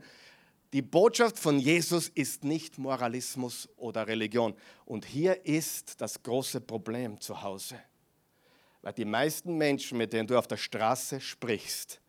Die 0.72 0.82
Botschaft 0.82 1.38
von 1.38 1.58
Jesus 1.58 2.08
ist 2.08 2.44
nicht 2.44 2.78
Moralismus 2.78 3.68
oder 3.76 4.06
Religion. 4.06 4.54
Und 4.84 5.04
hier 5.04 5.44
ist 5.44 6.00
das 6.00 6.22
große 6.22 6.60
Problem 6.60 7.20
zu 7.20 7.42
Hause. 7.42 7.80
Weil 8.80 8.92
die 8.92 9.04
meisten 9.04 9.58
Menschen, 9.58 9.98
mit 9.98 10.12
denen 10.12 10.28
du 10.28 10.38
auf 10.38 10.46
der 10.46 10.56
Straße 10.56 11.20
sprichst, 11.20 12.00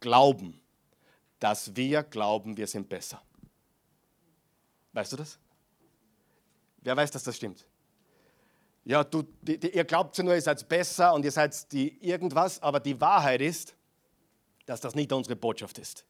glauben, 0.00 0.60
dass 1.38 1.74
wir 1.76 2.02
glauben, 2.02 2.56
wir 2.56 2.66
sind 2.66 2.88
besser. 2.88 3.22
Weißt 4.92 5.12
du 5.12 5.16
das? 5.16 5.38
Wer 6.82 6.96
weiß, 6.96 7.10
dass 7.10 7.24
das 7.24 7.36
stimmt? 7.36 7.66
Ja, 8.84 9.04
du, 9.04 9.22
die, 9.42 9.58
die, 9.58 9.70
ihr 9.70 9.84
glaubt 9.84 10.16
ja 10.16 10.24
nur, 10.24 10.34
ihr 10.34 10.42
seid 10.42 10.66
besser 10.68 11.12
und 11.14 11.24
ihr 11.24 11.30
seid 11.30 11.70
die 11.72 12.02
irgendwas, 12.02 12.62
aber 12.62 12.80
die 12.80 12.98
Wahrheit 13.00 13.40
ist, 13.42 13.74
dass 14.66 14.80
das 14.80 14.94
nicht 14.94 15.12
unsere 15.12 15.36
Botschaft 15.36 15.78
ist. 15.78 16.04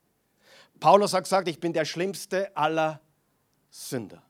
Paulus 0.79 1.13
hat 1.13 1.25
gesagt, 1.25 1.49
ich 1.49 1.59
bin 1.59 1.73
der 1.73 1.85
schlimmste 1.85 2.57
aller 2.57 3.01
Sünder. 3.71 4.23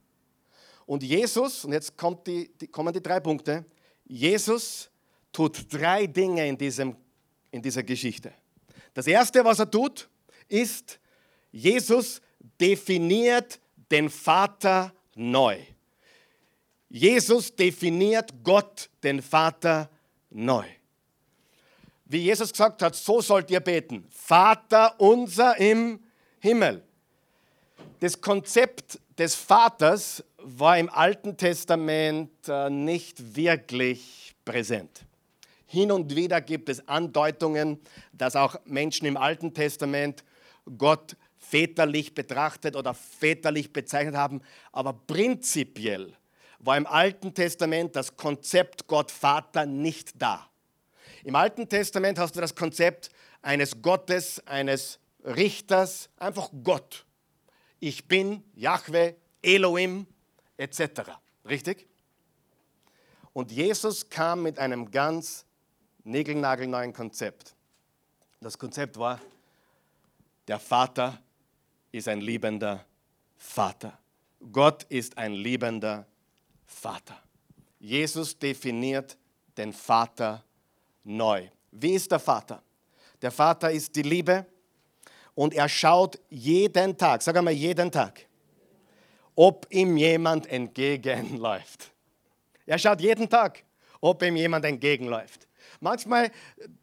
Und 0.87 1.03
Jesus, 1.03 1.64
und 1.64 1.73
jetzt 1.73 1.94
die, 2.27 2.51
die, 2.59 2.66
kommen 2.66 2.92
die 2.92 3.03
drei 3.03 3.20
Punkte, 3.20 3.64
Jesus 4.05 4.90
tut 5.33 5.73
drei 5.73 6.07
Dinge 6.07 6.46
in, 6.49 6.59
diesem, 6.59 6.96
in 7.51 7.62
dieser 7.62 7.83
Geschichte. 7.83 8.33
Das 8.94 9.07
Erste, 9.07 9.44
was 9.44 9.59
er 9.59 9.70
tut, 9.70 10.09
ist, 10.48 10.98
Jesus 11.53 12.20
definiert 12.61 13.61
den 13.90 14.11
Vater 14.11 14.92
neu. 15.14 15.59
Jesus 16.88 17.55
definiert 17.55 18.33
Gott, 18.42 18.90
den 19.03 19.22
Vater, 19.22 19.88
neu. 20.31 20.64
Wie 22.05 22.18
Jesus 22.18 22.50
gesagt 22.50 22.83
hat, 22.83 22.96
so 22.96 23.20
sollt 23.20 23.50
ihr 23.50 23.61
beten. 23.61 24.07
Vater 24.11 25.00
unser 25.00 25.57
im 25.59 26.00
Himmel. 26.40 26.83
Das 28.00 28.20
Konzept 28.20 28.98
des 29.16 29.35
Vaters 29.35 30.24
war 30.38 30.79
im 30.79 30.88
Alten 30.88 31.37
Testament 31.37 32.31
äh, 32.48 32.70
nicht 32.70 33.37
wirklich 33.37 34.35
präsent. 34.44 35.05
Hin 35.72 35.92
und 35.92 36.16
wieder 36.16 36.40
gibt 36.40 36.68
es 36.68 36.88
Andeutungen, 36.88 37.78
dass 38.12 38.35
auch 38.35 38.56
Menschen 38.64 39.06
im 39.06 39.16
Alten 39.16 39.54
Testament 39.54 40.24
Gott 40.78 41.16
väterlich 41.38 42.12
betrachtet 42.12 42.74
oder 42.74 42.92
väterlich 42.92 43.72
bezeichnet 43.72 44.16
haben. 44.16 44.40
Aber 44.72 44.92
prinzipiell 44.92 46.12
war 46.59 46.76
im 46.76 46.88
Alten 46.88 47.35
Testament 47.35 47.94
das 47.94 48.16
Konzept 48.16 48.88
Gott 48.88 49.12
Vater 49.12 49.64
nicht 49.64 50.20
da. 50.20 50.50
Im 51.22 51.37
Alten 51.37 51.68
Testament 51.68 52.18
hast 52.18 52.35
du 52.35 52.40
das 52.40 52.56
Konzept 52.56 53.11
eines 53.40 53.80
Gottes, 53.80 54.44
eines 54.48 54.98
Richters, 55.22 56.11
einfach 56.16 56.50
Gott. 56.64 57.06
Ich 57.78 58.09
bin 58.09 58.42
Yahweh, 58.56 59.14
Elohim 59.40 60.09
etc. 60.56 61.02
Richtig? 61.48 61.87
Und 63.33 63.52
Jesus 63.52 64.11
kam 64.11 64.42
mit 64.42 64.59
einem 64.59 64.90
ganz 64.90 65.46
negelnagelneuen 66.05 66.93
Konzept. 66.93 67.55
Das 68.41 68.59
Konzept 68.59 68.99
war, 68.99 69.21
der 70.49 70.59
Vater 70.59 71.19
ist 71.93 72.09
ein 72.09 72.21
liebender 72.21 72.85
Vater. 73.37 73.99
Gott 74.53 74.85
ist 74.85 75.19
ein 75.19 75.33
liebender 75.33 76.07
Vater. 76.67 77.21
Jesus 77.79 78.39
definiert 78.39 79.17
den 79.57 79.73
Vater 79.73 80.43
neu. 81.05 81.49
Wie 81.71 81.93
ist 81.93 82.11
der 82.11 82.19
Vater? 82.19 82.63
Der 83.21 83.31
Vater 83.31 83.71
ist 83.71 83.95
die 83.95 84.03
Liebe 84.03 84.47
und 85.35 85.55
er 85.55 85.69
schaut 85.69 86.19
jeden 86.29 86.97
Tag, 86.97 87.23
sag 87.23 87.37
einmal 87.37 87.53
jeden 87.53 87.91
Tag, 87.91 88.27
ob 89.35 89.67
ihm 89.71 89.97
jemand 89.97 90.47
entgegenläuft. 90.47 91.91
Er 92.67 92.79
schaut 92.79 93.01
jeden 93.01 93.29
Tag, 93.29 93.65
ob 94.01 94.23
ihm 94.23 94.37
jemand 94.37 94.65
entgegenläuft. 94.65 95.47
Manchmal 95.81 96.31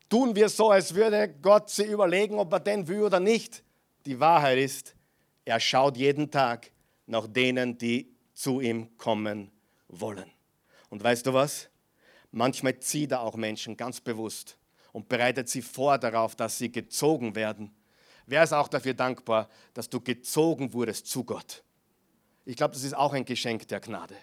tun 0.10 0.36
wir 0.36 0.50
so, 0.50 0.72
als 0.72 0.94
würde 0.94 1.34
Gott 1.42 1.70
sich 1.70 1.88
überlegen, 1.88 2.40
ob 2.40 2.52
er 2.52 2.60
den 2.60 2.88
will 2.88 3.04
oder 3.04 3.20
nicht. 3.20 3.64
Die 4.06 4.20
Wahrheit 4.20 4.58
ist, 4.58 4.96
er 5.46 5.60
schaut 5.60 5.98
jeden 5.98 6.30
Tag 6.32 6.72
nach 7.06 7.28
denen, 7.28 7.78
die 7.78 8.14
zu 8.34 8.60
ihm 8.60 8.98
kommen 8.98 9.52
wollen. 9.88 10.30
Und 10.90 11.04
weißt 11.04 11.26
du 11.26 11.34
was? 11.34 11.70
Manchmal 12.32 12.80
zieht 12.80 13.12
er 13.12 13.22
auch 13.22 13.36
Menschen 13.36 13.78
ganz 13.78 14.02
bewusst 14.02 14.58
und 14.92 15.08
bereitet 15.08 15.48
sie 15.50 15.62
vor 15.62 15.98
darauf, 15.98 16.36
dass 16.36 16.58
sie 16.58 16.72
gezogen 16.72 17.36
werden. 17.36 17.74
Wer 18.26 18.44
ist 18.44 18.54
auch 18.54 18.68
dafür 18.68 18.94
dankbar, 18.94 19.48
dass 19.74 19.90
du 19.90 20.02
gezogen 20.02 20.74
wurdest 20.74 21.08
zu 21.08 21.24
Gott? 21.24 21.64
Ich 22.46 22.56
glaube, 22.56 22.74
das 22.74 22.84
ist 22.84 22.96
auch 22.96 23.14
ein 23.14 23.26
Geschenk 23.26 23.68
der 23.68 23.80
Gnade. 23.80 24.16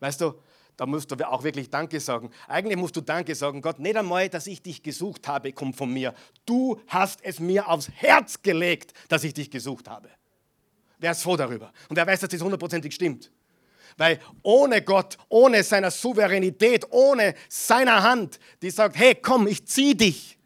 Weißt 0.00 0.20
du, 0.20 0.34
da 0.76 0.84
musst 0.84 1.10
du 1.10 1.28
auch 1.28 1.42
wirklich 1.42 1.70
Danke 1.70 2.00
sagen. 2.00 2.30
Eigentlich 2.48 2.76
musst 2.76 2.96
du 2.96 3.00
Danke 3.00 3.34
sagen, 3.34 3.62
Gott, 3.62 3.78
nicht 3.78 3.96
einmal, 3.96 4.28
dass 4.28 4.46
ich 4.46 4.62
dich 4.62 4.82
gesucht 4.82 5.26
habe, 5.26 5.52
kommt 5.52 5.76
von 5.76 5.90
mir. 5.90 6.14
Du 6.44 6.80
hast 6.88 7.24
es 7.24 7.40
mir 7.40 7.68
aufs 7.68 7.90
Herz 7.90 8.42
gelegt, 8.42 8.92
dass 9.08 9.24
ich 9.24 9.32
dich 9.32 9.50
gesucht 9.50 9.88
habe. 9.88 10.10
Wer 10.98 11.12
ist 11.12 11.22
froh 11.22 11.36
darüber? 11.36 11.72
Und 11.88 11.96
wer 11.96 12.06
weiß, 12.06 12.20
dass 12.20 12.28
das 12.28 12.40
hundertprozentig 12.40 12.94
stimmt? 12.94 13.30
Weil 13.96 14.20
ohne 14.42 14.82
Gott, 14.82 15.16
ohne 15.30 15.62
seiner 15.62 15.90
Souveränität, 15.90 16.86
ohne 16.90 17.34
seiner 17.48 18.02
Hand, 18.02 18.38
die 18.60 18.70
sagt, 18.70 18.96
hey, 18.96 19.14
komm, 19.14 19.46
ich 19.46 19.66
zieh 19.66 19.94
dich. 19.94 20.38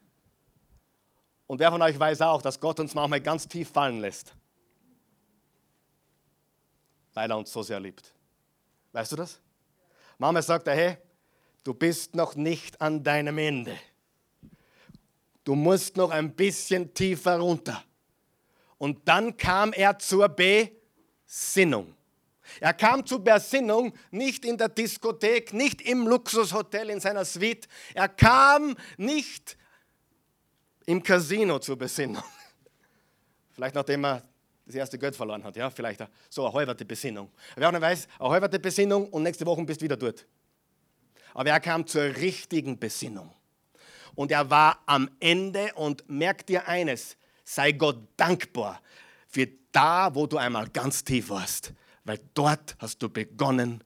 Und 1.48 1.58
wer 1.58 1.72
von 1.72 1.82
euch 1.82 1.98
weiß 1.98 2.20
auch, 2.20 2.42
dass 2.42 2.60
Gott 2.60 2.78
uns 2.78 2.94
manchmal 2.94 3.20
ganz 3.20 3.48
tief 3.48 3.70
fallen 3.70 4.00
lässt? 4.00 4.36
Weil 7.14 7.28
er 7.28 7.36
uns 7.36 7.50
so 7.50 7.64
sehr 7.64 7.80
liebt. 7.80 8.14
Weißt 8.92 9.10
du 9.10 9.16
das? 9.16 9.40
Mama 10.20 10.42
sagt 10.42 10.68
hey, 10.68 10.98
du 11.64 11.72
bist 11.72 12.14
noch 12.14 12.34
nicht 12.34 12.78
an 12.78 13.02
deinem 13.02 13.38
Ende. 13.38 13.74
Du 15.44 15.54
musst 15.54 15.96
noch 15.96 16.10
ein 16.10 16.36
bisschen 16.36 16.92
tiefer 16.92 17.38
runter. 17.38 17.82
Und 18.76 19.08
dann 19.08 19.38
kam 19.38 19.72
er 19.72 19.98
zur 19.98 20.28
Besinnung. 20.28 21.94
Er 22.60 22.74
kam 22.74 23.06
zur 23.06 23.24
Besinnung 23.24 23.94
nicht 24.10 24.44
in 24.44 24.58
der 24.58 24.68
Diskothek, 24.68 25.54
nicht 25.54 25.80
im 25.80 26.06
Luxushotel 26.06 26.90
in 26.90 27.00
seiner 27.00 27.24
Suite. 27.24 27.66
Er 27.94 28.10
kam 28.10 28.76
nicht 28.98 29.56
im 30.84 31.02
Casino 31.02 31.60
zur 31.60 31.78
Besinnung. 31.78 32.22
Vielleicht 33.52 33.74
nachdem 33.74 34.04
er 34.04 34.29
das 34.66 34.74
erste 34.74 34.98
Geld 34.98 35.16
verloren 35.16 35.42
hat, 35.42 35.56
ja, 35.56 35.70
vielleicht 35.70 36.00
so 36.28 36.44
eine 36.44 36.54
halberte 36.54 36.84
Besinnung. 36.84 37.30
Wer 37.56 37.68
auch 37.68 37.72
nicht 37.72 37.80
weiß, 37.80 38.08
eine 38.18 38.30
halberte 38.30 38.58
Besinnung 38.58 39.08
und 39.08 39.22
nächste 39.22 39.44
Woche 39.46 39.62
bist 39.64 39.80
du 39.80 39.84
wieder 39.84 39.96
dort. 39.96 40.26
Aber 41.34 41.50
er 41.50 41.60
kam 41.60 41.86
zur 41.86 42.02
richtigen 42.02 42.78
Besinnung. 42.78 43.32
Und 44.14 44.32
er 44.32 44.50
war 44.50 44.82
am 44.86 45.08
Ende 45.20 45.72
und 45.74 46.08
merk 46.08 46.46
dir 46.46 46.66
eines, 46.66 47.16
sei 47.44 47.72
Gott 47.72 47.98
dankbar 48.16 48.80
für 49.28 49.48
da, 49.72 50.14
wo 50.14 50.26
du 50.26 50.36
einmal 50.36 50.68
ganz 50.68 51.04
tief 51.04 51.30
warst, 51.30 51.72
weil 52.04 52.20
dort 52.34 52.76
hast 52.78 53.00
du 53.02 53.08
begonnen, 53.08 53.82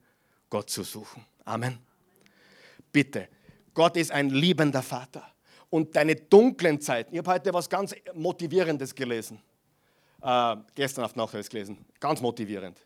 Gott 0.48 0.70
zu 0.70 0.82
suchen. 0.82 1.24
Amen. 1.44 1.78
Bitte, 2.90 3.28
Gott 3.74 3.96
ist 3.96 4.12
ein 4.12 4.30
liebender 4.30 4.82
Vater. 4.82 5.30
Und 5.68 5.96
deine 5.96 6.14
dunklen 6.14 6.80
Zeiten, 6.80 7.12
ich 7.12 7.18
habe 7.18 7.32
heute 7.32 7.52
was 7.52 7.68
ganz 7.68 7.94
Motivierendes 8.14 8.94
gelesen. 8.94 9.40
Äh, 10.24 10.56
gestern 10.74 11.04
auf 11.04 11.14
ich 11.14 11.34
es 11.34 11.50
gelesen. 11.50 11.84
Ganz 12.00 12.22
motivierend. 12.22 12.78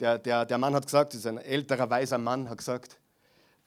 Der, 0.00 0.18
der, 0.18 0.44
der 0.44 0.58
Mann 0.58 0.74
hat 0.74 0.84
gesagt, 0.84 1.14
das 1.14 1.20
ist 1.20 1.26
ein 1.26 1.38
älterer, 1.38 1.88
weiser 1.88 2.18
Mann, 2.18 2.48
hat 2.50 2.58
gesagt, 2.58 3.00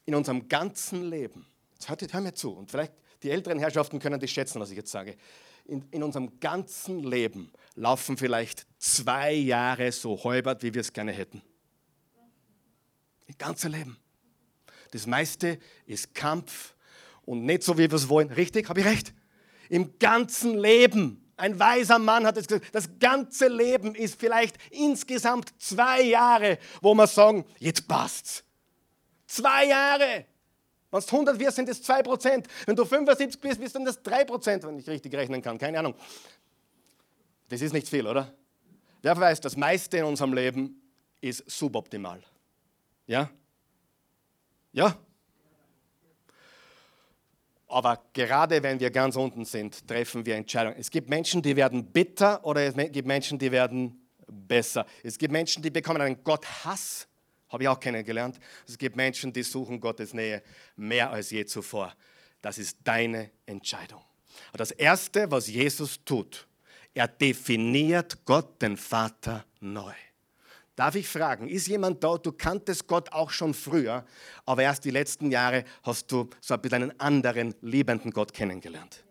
in 0.06 0.14
unserem 0.14 0.48
ganzen 0.48 1.10
Leben, 1.10 1.48
jetzt 1.74 1.90
hört, 1.90 2.14
hör 2.14 2.22
mir 2.22 2.34
zu, 2.36 2.52
und 2.52 2.70
vielleicht 2.70 2.94
die 3.24 3.32
älteren 3.32 3.58
Herrschaften 3.58 3.98
können 3.98 4.20
das 4.20 4.30
schätzen, 4.30 4.62
was 4.62 4.70
ich 4.70 4.78
jetzt 4.78 4.92
sage. 4.92 5.18
In, 5.66 5.84
in 5.90 6.04
unserem 6.04 6.40
ganzen 6.40 7.04
Leben 7.04 7.52
laufen 7.74 8.18
vielleicht 8.18 8.68
zwei 8.78 9.34
Jahre 9.34 9.92
so 9.92 10.24
halbert, 10.24 10.62
wie 10.62 10.74
wir 10.74 10.82
es 10.82 10.94
gerne 10.94 11.12
hätten. 11.12 11.42
Das 13.28 13.38
ganze 13.40 13.68
Leben. 13.68 13.98
Das 14.92 15.08
meiste 15.08 15.58
ist 15.88 16.14
Kampf 16.14 16.76
und 17.26 17.46
nicht 17.46 17.64
so, 17.64 17.78
wie 17.78 17.90
wir 17.90 17.94
es 17.94 18.10
wollen. 18.10 18.30
Richtig? 18.30 18.70
Habe 18.70 18.82
ich 18.82 18.86
recht? 18.86 19.14
Im 19.70 19.98
ganzen 19.98 20.58
Leben. 20.58 21.21
Ein 21.42 21.58
weiser 21.58 21.98
Mann 21.98 22.28
hat 22.28 22.38
es 22.38 22.46
gesagt, 22.46 22.68
das 22.72 22.88
ganze 23.00 23.48
Leben 23.48 23.96
ist 23.96 24.20
vielleicht 24.20 24.58
insgesamt 24.70 25.52
zwei 25.60 26.04
Jahre, 26.04 26.60
wo 26.82 26.94
wir 26.94 27.08
sagen, 27.08 27.46
jetzt 27.58 27.88
passt's. 27.88 28.44
Zwei 29.26 29.66
Jahre. 29.66 30.26
Wenn 30.92 31.00
du 31.00 31.08
100 31.08 31.40
wirst, 31.40 31.56
sind 31.56 31.68
es 31.68 31.84
2%. 31.84 32.46
Wenn 32.68 32.76
du 32.76 32.86
75 32.86 33.42
bist, 33.42 33.60
bist 33.60 33.74
dann 33.74 33.86
das 33.86 34.06
3%, 34.06 34.68
wenn 34.68 34.78
ich 34.78 34.88
richtig 34.88 35.16
rechnen 35.16 35.42
kann. 35.42 35.58
Keine 35.58 35.80
Ahnung. 35.80 35.96
Das 37.50 37.60
ist 37.60 37.74
nicht 37.74 37.90
viel, 37.90 38.06
oder? 38.06 38.32
Wer 39.02 39.18
weiß, 39.18 39.42
das 39.42 39.58
meiste 39.58 39.98
in 39.98 40.04
unserem 40.04 40.34
Leben 40.34 40.80
ist 41.22 41.50
suboptimal. 41.50 42.22
Ja? 43.08 43.32
Ja? 44.74 44.96
Aber 47.72 48.04
gerade 48.14 48.62
wenn 48.62 48.80
wir 48.80 48.92
ganz 48.92 49.16
unten 49.16 49.46
sind, 49.46 49.88
treffen 49.88 50.26
wir 50.26 50.36
Entscheidungen. 50.36 50.76
Es 50.78 50.92
gibt 50.92 51.10
Menschen, 51.10 51.42
die 51.42 51.56
werden 51.56 51.86
bitter 51.86 52.44
oder 52.46 52.62
es 52.64 52.76
gibt 52.92 53.08
Menschen, 53.08 53.40
die 53.40 53.52
werden 53.52 54.08
besser. 54.28 54.86
Es 55.04 55.18
gibt 55.18 55.32
Menschen, 55.32 55.64
die 55.64 55.70
bekommen 55.70 56.02
einen 56.02 56.24
Gott-Hass 56.24 57.08
habe 57.52 57.64
ich 57.64 57.70
auch 57.70 57.80
kennengelernt. 57.80 58.40
Es 58.68 58.78
gibt 58.78 58.96
Menschen, 58.96 59.34
die 59.34 59.44
suchen 59.44 59.80
Gottes 59.80 60.14
Nähe 60.14 60.42
mehr 60.76 61.12
als 61.12 61.32
je 61.32 61.46
zuvor. 61.46 61.94
Das 62.42 62.58
ist 62.58 62.78
deine 62.84 63.30
Entscheidung. 63.46 64.02
Das 64.54 64.72
Erste, 64.72 65.30
was 65.30 65.48
Jesus 65.48 66.04
tut, 66.06 66.48
er 66.94 67.08
definiert 67.08 68.26
Gott, 68.26 68.62
den 68.62 68.78
Vater, 68.78 69.46
neu. 69.60 69.94
Darf 70.82 70.96
ich 70.96 71.08
fragen, 71.08 71.48
ist 71.48 71.68
jemand 71.68 72.04
da, 72.04 72.18
du 72.18 72.32
kanntest 72.32 72.88
Gott 72.88 73.12
auch 73.12 73.30
schon 73.30 73.54
früher, 73.54 74.04
aber 74.48 74.64
erst 74.64 74.84
die 74.84 74.90
letzten 74.90 75.30
Jahre 75.30 75.64
hast 75.84 76.12
du 76.12 76.28
so 76.40 76.56
ein 76.56 76.60
bisschen 76.60 76.82
einen 76.82 77.00
anderen, 77.00 77.54
liebenden 77.62 78.10
Gott 78.10 78.34
kennengelernt? 78.34 79.04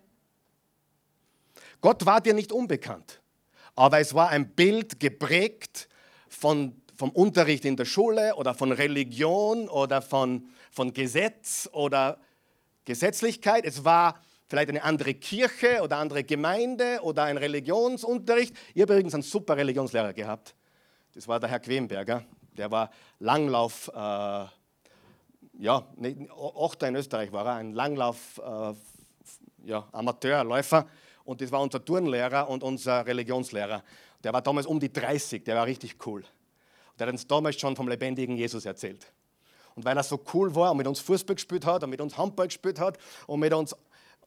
Gott 1.81 2.05
war 2.05 2.21
dir 2.21 2.35
nicht 2.35 2.51
unbekannt, 2.51 3.21
aber 3.77 4.01
es 4.01 4.15
war 4.15 4.31
ein 4.31 4.51
Bild 4.51 4.99
geprägt 4.99 5.89
von 6.29 6.75
vom 6.97 7.11
Unterricht 7.11 7.65
in 7.65 7.77
der 7.77 7.85
Schule 7.85 8.35
oder 8.35 8.53
von 8.53 8.73
Religion 8.73 9.69
oder 9.69 10.03
von, 10.03 10.49
von 10.73 10.93
Gesetz 10.93 11.69
oder 11.71 12.19
Gesetzlichkeit. 12.85 13.65
Es 13.65 13.85
war 13.85 14.21
vielleicht 14.49 14.71
eine 14.71 14.83
andere 14.83 15.15
Kirche 15.15 15.83
oder 15.83 15.99
andere 15.99 16.25
Gemeinde 16.25 16.99
oder 17.03 17.23
ein 17.23 17.37
Religionsunterricht. 17.37 18.57
Ich 18.75 18.83
habe 18.83 18.95
übrigens 18.95 19.15
einen 19.15 19.23
super 19.23 19.57
Religionslehrer 19.57 20.13
gehabt. 20.13 20.57
Das 21.15 21.27
war 21.27 21.41
der 21.41 21.49
Herr 21.49 21.61
Quemberger. 21.61 22.25
Der 22.57 22.71
war 22.71 22.91
Langlauf, 23.19 23.89
äh, 23.89 24.47
ja, 25.59 25.87
Ochter 26.37 26.89
in 26.89 26.95
Österreich 26.95 27.33
war 27.33 27.47
er, 27.47 27.55
ein 27.55 27.73
Langlauf, 27.73 28.39
äh, 28.39 28.75
ja, 29.69 29.89
Amateurläufer. 29.93 30.87
Und 31.25 31.41
das 31.41 31.51
war 31.51 31.61
unser 31.61 31.85
Turnlehrer 31.85 32.49
und 32.49 32.63
unser 32.63 33.05
Religionslehrer. 33.07 33.83
Der 34.23 34.33
war 34.33 34.43
damals 34.43 34.67
um 34.67 34.79
die 34.79 34.93
30, 34.93 35.45
der 35.45 35.57
war 35.57 35.67
richtig 35.67 35.97
cool. 36.07 36.25
Der 36.99 37.07
hat 37.07 37.13
uns 37.13 37.27
damals 37.27 37.59
schon 37.59 37.75
vom 37.75 37.89
lebendigen 37.89 38.37
Jesus 38.37 38.65
erzählt. 38.65 39.13
Und 39.75 39.85
weil 39.85 39.97
er 39.97 40.03
so 40.03 40.21
cool 40.35 40.55
war 40.55 40.71
und 40.73 40.77
mit 40.77 40.87
uns 40.87 41.01
Fußball 41.01 41.35
gespielt 41.35 41.65
hat 41.67 41.83
und 41.83 41.91
mit 41.91 42.01
uns 42.01 42.17
Handball 42.17 42.47
gespielt 42.47 42.79
hat 42.79 42.99
und 43.27 43.41
mit 43.41 43.53
uns, 43.53 43.75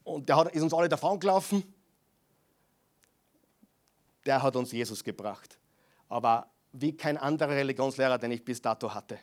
und 0.03 0.27
der 0.27 0.35
hat, 0.35 0.53
ist 0.53 0.61
uns 0.61 0.73
alle 0.73 0.89
davon 0.89 1.19
gelaufen, 1.19 1.63
der 4.25 4.41
hat 4.41 4.55
uns 4.55 4.71
Jesus 4.71 5.03
gebracht. 5.03 5.57
Aber 6.09 6.47
wie 6.73 6.97
kein 6.97 7.17
anderer 7.17 7.51
Religionslehrer, 7.51 8.17
den 8.17 8.31
ich 8.31 8.43
bis 8.43 8.61
dato 8.61 8.93
hatte. 8.93 9.19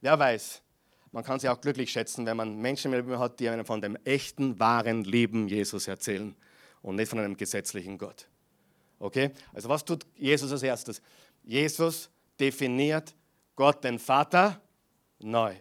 Wer 0.00 0.18
weiß, 0.18 0.62
man 1.12 1.24
kann 1.24 1.40
sich 1.40 1.48
auch 1.48 1.60
glücklich 1.60 1.90
schätzen, 1.90 2.26
wenn 2.26 2.36
man 2.36 2.56
Menschen 2.58 2.92
hat, 3.18 3.40
die 3.40 3.48
einem 3.48 3.64
von 3.64 3.80
dem 3.80 3.96
echten, 4.04 4.58
wahren, 4.60 5.04
lieben 5.04 5.48
Jesus 5.48 5.88
erzählen 5.88 6.36
und 6.82 6.96
nicht 6.96 7.08
von 7.08 7.18
einem 7.18 7.36
gesetzlichen 7.36 7.96
Gott. 7.96 8.28
Okay? 8.98 9.30
Also 9.54 9.68
was 9.68 9.84
tut 9.84 10.06
Jesus 10.16 10.52
als 10.52 10.62
erstes? 10.62 11.00
Jesus 11.42 12.10
definiert 12.38 13.14
Gott 13.54 13.82
den 13.84 13.98
Vater 13.98 14.60
neu. 15.20 15.54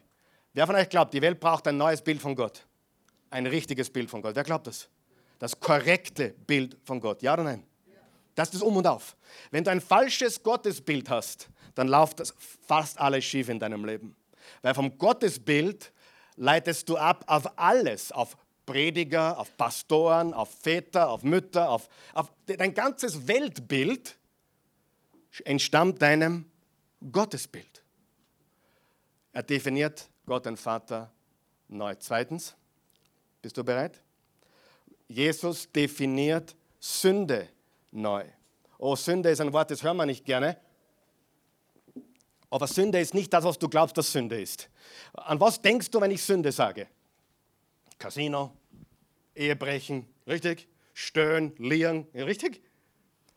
Wer 0.54 0.68
von 0.68 0.76
euch 0.76 0.90
glaubt, 0.90 1.14
die 1.14 1.22
Welt 1.22 1.40
braucht 1.40 1.68
ein 1.68 1.78
neues 1.78 2.02
Bild 2.02 2.22
von 2.22 2.36
Gott? 2.36 2.66
Ein 3.30 3.46
richtiges 3.46 3.90
Bild 3.90 4.10
von 4.10 4.22
Gott. 4.22 4.36
Wer 4.36 4.44
glaubt 4.44 4.68
das? 4.68 4.90
Das 5.40 5.60
korrekte 5.60 6.30
Bild 6.48 6.78
von 6.84 7.00
Gott. 7.00 7.22
Ja 7.22 7.34
oder 7.34 7.44
nein? 7.44 7.64
Das 8.36 8.54
ist 8.54 8.62
Um 8.62 8.78
und 8.78 8.86
Auf. 8.86 9.16
Wenn 9.52 9.64
du 9.64 9.72
ein 9.72 9.82
falsches 9.82 10.44
Gottesbild 10.44 11.10
hast, 11.10 11.50
dann 11.74 11.88
läuft 11.88 12.20
das 12.20 12.34
fast 12.68 13.00
alles 13.00 13.24
schief 13.26 13.50
in 13.50 13.60
deinem 13.60 13.86
Leben. 13.86 14.16
Weil 14.62 14.74
vom 14.76 14.98
Gottesbild 14.98 15.92
leitest 16.36 16.90
du 16.90 16.98
ab 16.98 17.24
auf 17.28 17.58
alles, 17.58 18.12
auf 18.12 18.38
Prediger, 18.66 19.38
auf 19.38 19.56
Pastoren, 19.58 20.34
auf 20.34 20.50
Väter, 20.50 21.10
auf 21.10 21.24
Mütter, 21.24 21.70
auf, 21.70 21.88
auf 22.14 22.32
dein 22.46 22.74
ganzes 22.74 23.28
Weltbild 23.28 24.18
entstammt 25.44 26.02
deinem 26.02 26.50
Gottesbild. 27.12 27.84
Er 29.34 29.44
definiert 29.44 30.10
Gott 30.26 30.46
den 30.46 30.58
Vater 30.58 31.12
neu. 31.68 31.94
Zweitens, 32.00 32.56
bist 33.42 33.58
du 33.58 33.64
bereit? 33.64 34.02
Jesus 35.08 35.72
definiert 35.72 36.56
Sünde 36.80 37.50
neu. 37.96 38.26
Oh, 38.78 38.96
Sünde 38.96 39.30
ist 39.30 39.42
ein 39.42 39.54
Wort, 39.54 39.72
das 39.72 39.84
hören 39.84 39.98
wir 39.98 40.06
nicht 40.06 40.26
gerne. 40.26 40.58
Aber 42.50 42.68
Sünde 42.68 43.00
ist 43.00 43.14
nicht 43.14 43.34
das, 43.34 43.44
was 43.44 43.58
du 43.58 43.68
glaubst, 43.68 43.98
dass 43.98 44.12
Sünde 44.12 44.40
ist. 44.40 44.70
An 45.14 45.40
was 45.40 45.62
denkst 45.62 45.90
du, 45.92 46.00
wenn 46.00 46.12
ich 46.12 46.24
Sünde 46.24 46.52
sage? 46.52 46.88
Casino, 47.98 48.52
Ehebrechen, 49.36 50.08
richtig? 50.28 50.68
Stöhnen, 50.94 51.54
Lieren, 51.58 52.08
richtig? 52.14 52.62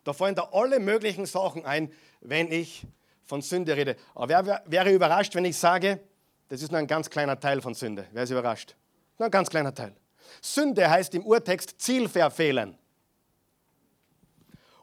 Da 0.05 0.13
fallen 0.13 0.35
da 0.35 0.51
alle 0.53 0.79
möglichen 0.79 1.27
Sachen 1.27 1.65
ein, 1.65 1.93
wenn 2.21 2.53
ich 2.53 2.87
von 3.25 3.43
Sünde 3.43 3.77
rede. 3.77 3.97
Aber 4.15 4.29
wer 4.29 4.63
wäre 4.67 4.93
überrascht, 4.93 5.35
wenn 5.35 5.45
ich 5.45 5.57
sage, 5.57 6.01
das 6.49 6.63
ist 6.63 6.71
nur 6.71 6.79
ein 6.79 6.87
ganz 6.87 7.11
kleiner 7.11 7.39
Teil 7.39 7.61
von 7.61 7.75
Sünde? 7.75 8.07
Wer 8.13 8.23
ist 8.23 8.31
überrascht? 8.31 8.75
Nur 9.19 9.27
ein 9.27 9.31
ganz 9.31 9.51
kleiner 9.51 9.75
Teil. 9.75 9.95
Sünde 10.41 10.89
heißt 10.89 11.15
im 11.15 11.27
Urtext 11.27 11.81
Ziel 11.81 12.09
verfehlen. 12.09 12.79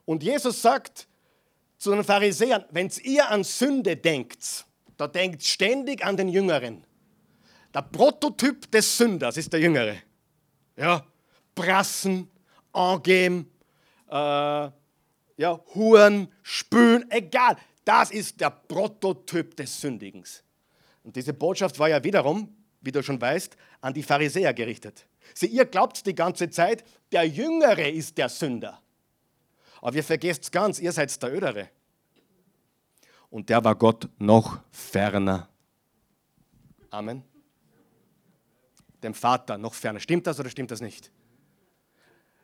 Und 0.06 0.22
Jesus 0.22 0.62
sagt 0.62 1.06
zu 1.76 1.90
den 1.90 2.02
Pharisäern, 2.02 2.64
wenn 2.70 2.90
ihr 3.02 3.28
an 3.28 3.44
Sünde 3.44 3.96
denkt, 3.96 4.64
da 4.96 5.06
denkt 5.06 5.44
ständig 5.44 6.02
an 6.02 6.16
den 6.16 6.28
Jüngeren. 6.28 6.84
Der 7.74 7.82
Prototyp 7.82 8.70
des 8.70 8.96
Sünders 8.96 9.36
ist 9.36 9.52
der 9.52 9.60
Jüngere. 9.60 9.96
Ja, 10.76 11.04
Prassen, 11.54 12.30
angeben, 12.72 13.50
äh, 14.08 14.70
ja, 15.38 15.60
Huren, 15.74 16.28
Spülen, 16.42 17.10
egal. 17.10 17.56
Das 17.84 18.10
ist 18.10 18.40
der 18.40 18.50
Prototyp 18.50 19.56
des 19.56 19.80
Sündigens. 19.80 20.42
Und 21.02 21.14
diese 21.16 21.34
Botschaft 21.34 21.78
war 21.78 21.88
ja 21.88 22.02
wiederum, 22.02 22.54
wie 22.80 22.92
du 22.92 23.02
schon 23.02 23.20
weißt, 23.20 23.56
an 23.80 23.92
die 23.92 24.02
Pharisäer 24.02 24.54
gerichtet. 24.54 25.06
Sie, 25.34 25.46
ihr 25.46 25.66
glaubt 25.66 26.06
die 26.06 26.14
ganze 26.14 26.48
Zeit, 26.50 26.84
der 27.12 27.24
Jüngere 27.24 27.90
ist 27.90 28.16
der 28.16 28.28
Sünder. 28.28 28.80
Aber 29.80 29.96
ihr 29.96 30.04
vergesst 30.04 30.44
es 30.44 30.50
ganz, 30.50 30.78
ihr 30.78 30.92
seid 30.92 31.22
der 31.22 31.34
Ödere. 31.34 31.68
Und 33.30 33.48
der 33.48 33.62
war 33.64 33.74
Gott 33.74 34.08
noch 34.18 34.60
ferner. 34.70 35.48
Amen. 36.90 37.22
Dem 39.02 39.14
Vater 39.14 39.58
noch 39.58 39.74
ferner. 39.74 40.00
Stimmt 40.00 40.26
das 40.26 40.40
oder 40.40 40.48
stimmt 40.48 40.70
das 40.70 40.80
nicht? 40.80 41.10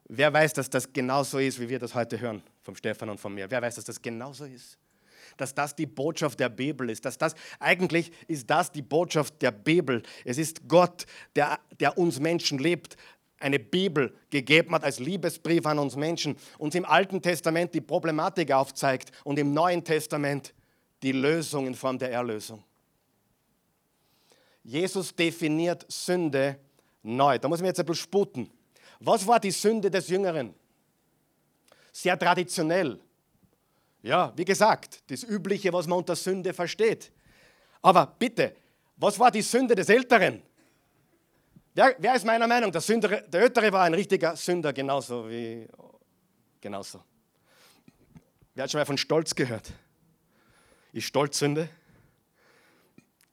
Wer 0.09 0.33
weiß, 0.33 0.53
dass 0.53 0.69
das 0.69 0.93
genauso 0.93 1.39
ist, 1.39 1.59
wie 1.59 1.69
wir 1.69 1.79
das 1.79 1.95
heute 1.95 2.21
hören, 2.21 2.43
vom 2.61 2.77
Stefan 2.77 3.09
und 3.09 3.19
von 3.19 3.33
mir? 3.33 3.51
Wer 3.51 3.63
weiß, 3.63 3.77
dass 3.77 3.87
das 3.87 4.03
genauso 4.03 4.45
ist? 4.45 4.77
Dass 5.39 5.55
das 5.55 5.75
die 5.75 5.87
Botschaft 5.87 6.39
der 6.41 6.51
Bibel 6.51 6.91
ist. 6.91 7.05
Dass 7.05 7.17
das, 7.17 7.35
eigentlich 7.59 8.13
ist 8.29 8.51
das 8.51 8.71
die 8.71 8.83
Botschaft 8.83 9.41
der 9.41 9.53
Bibel. 9.53 10.03
Es 10.25 10.37
ist 10.37 10.69
Gott, 10.69 11.07
der, 11.35 11.59
der 11.81 11.97
uns 11.97 12.21
Menschen 12.21 12.59
lebt, 12.59 12.97
eine 13.43 13.59
Bibel 13.59 14.15
gegeben 14.31 14.75
hat 14.75 14.85
als 14.85 14.99
Liebesbrief 14.99 15.67
an 15.67 15.79
uns 15.79 15.97
Menschen, 15.97 16.37
uns 16.59 16.75
im 16.75 16.85
Alten 16.85 17.21
Testament 17.21 17.75
die 17.75 17.81
Problematik 17.81 18.53
aufzeigt 18.53 19.13
und 19.25 19.39
im 19.39 19.53
Neuen 19.53 19.85
Testament 19.85 20.55
die 21.03 21.13
Lösung 21.13 21.67
in 21.67 21.75
Form 21.75 21.99
der 21.99 22.13
Erlösung. 22.13 22.63
Jesus 24.63 25.15
definiert 25.15 25.85
Sünde 25.89 26.59
neu. 27.03 27.39
Da 27.39 27.49
muss 27.49 27.59
ich 27.59 27.63
mir 27.63 27.69
jetzt 27.69 27.81
ein 27.81 27.87
bisschen 27.87 28.05
sputen. 28.05 28.51
Was 29.01 29.27
war 29.27 29.41
die 29.41 29.51
Sünde 29.51 29.91
des 29.91 30.09
Jüngeren? 30.09 30.55
Sehr 31.93 32.19
traditionell. 32.19 33.01
Ja, 34.03 34.33
wie 34.37 34.45
gesagt, 34.45 35.03
das 35.11 35.25
Übliche, 35.25 35.73
was 35.73 35.87
man 35.87 35.99
unter 35.99 36.17
Sünde 36.17 36.53
versteht. 36.53 37.13
Aber 37.83 38.07
bitte, 38.07 38.55
was 38.97 39.19
war 39.19 39.31
die 39.31 39.43
Sünde 39.43 39.75
des 39.75 39.89
Älteren? 39.89 40.43
Wer, 41.75 41.97
wer 41.99 42.15
ist 42.15 42.25
meiner 42.27 42.47
Meinung? 42.47 42.71
Der, 42.71 42.81
Sünder, 42.81 43.23
der 43.23 43.43
Ältere 43.43 43.73
war 43.73 43.85
ein 43.85 43.95
richtiger 43.95 44.37
Sünder, 44.37 44.73
genauso 44.73 45.29
wie. 45.29 45.67
Genauso. 46.61 47.03
Wer 48.55 48.65
hat 48.65 48.71
schon 48.71 48.79
mal 48.79 48.85
von 48.85 48.99
Stolz 48.99 49.35
gehört? 49.35 49.73
Ist 50.93 51.07
Stolz 51.07 51.39
Sünde? 51.39 51.69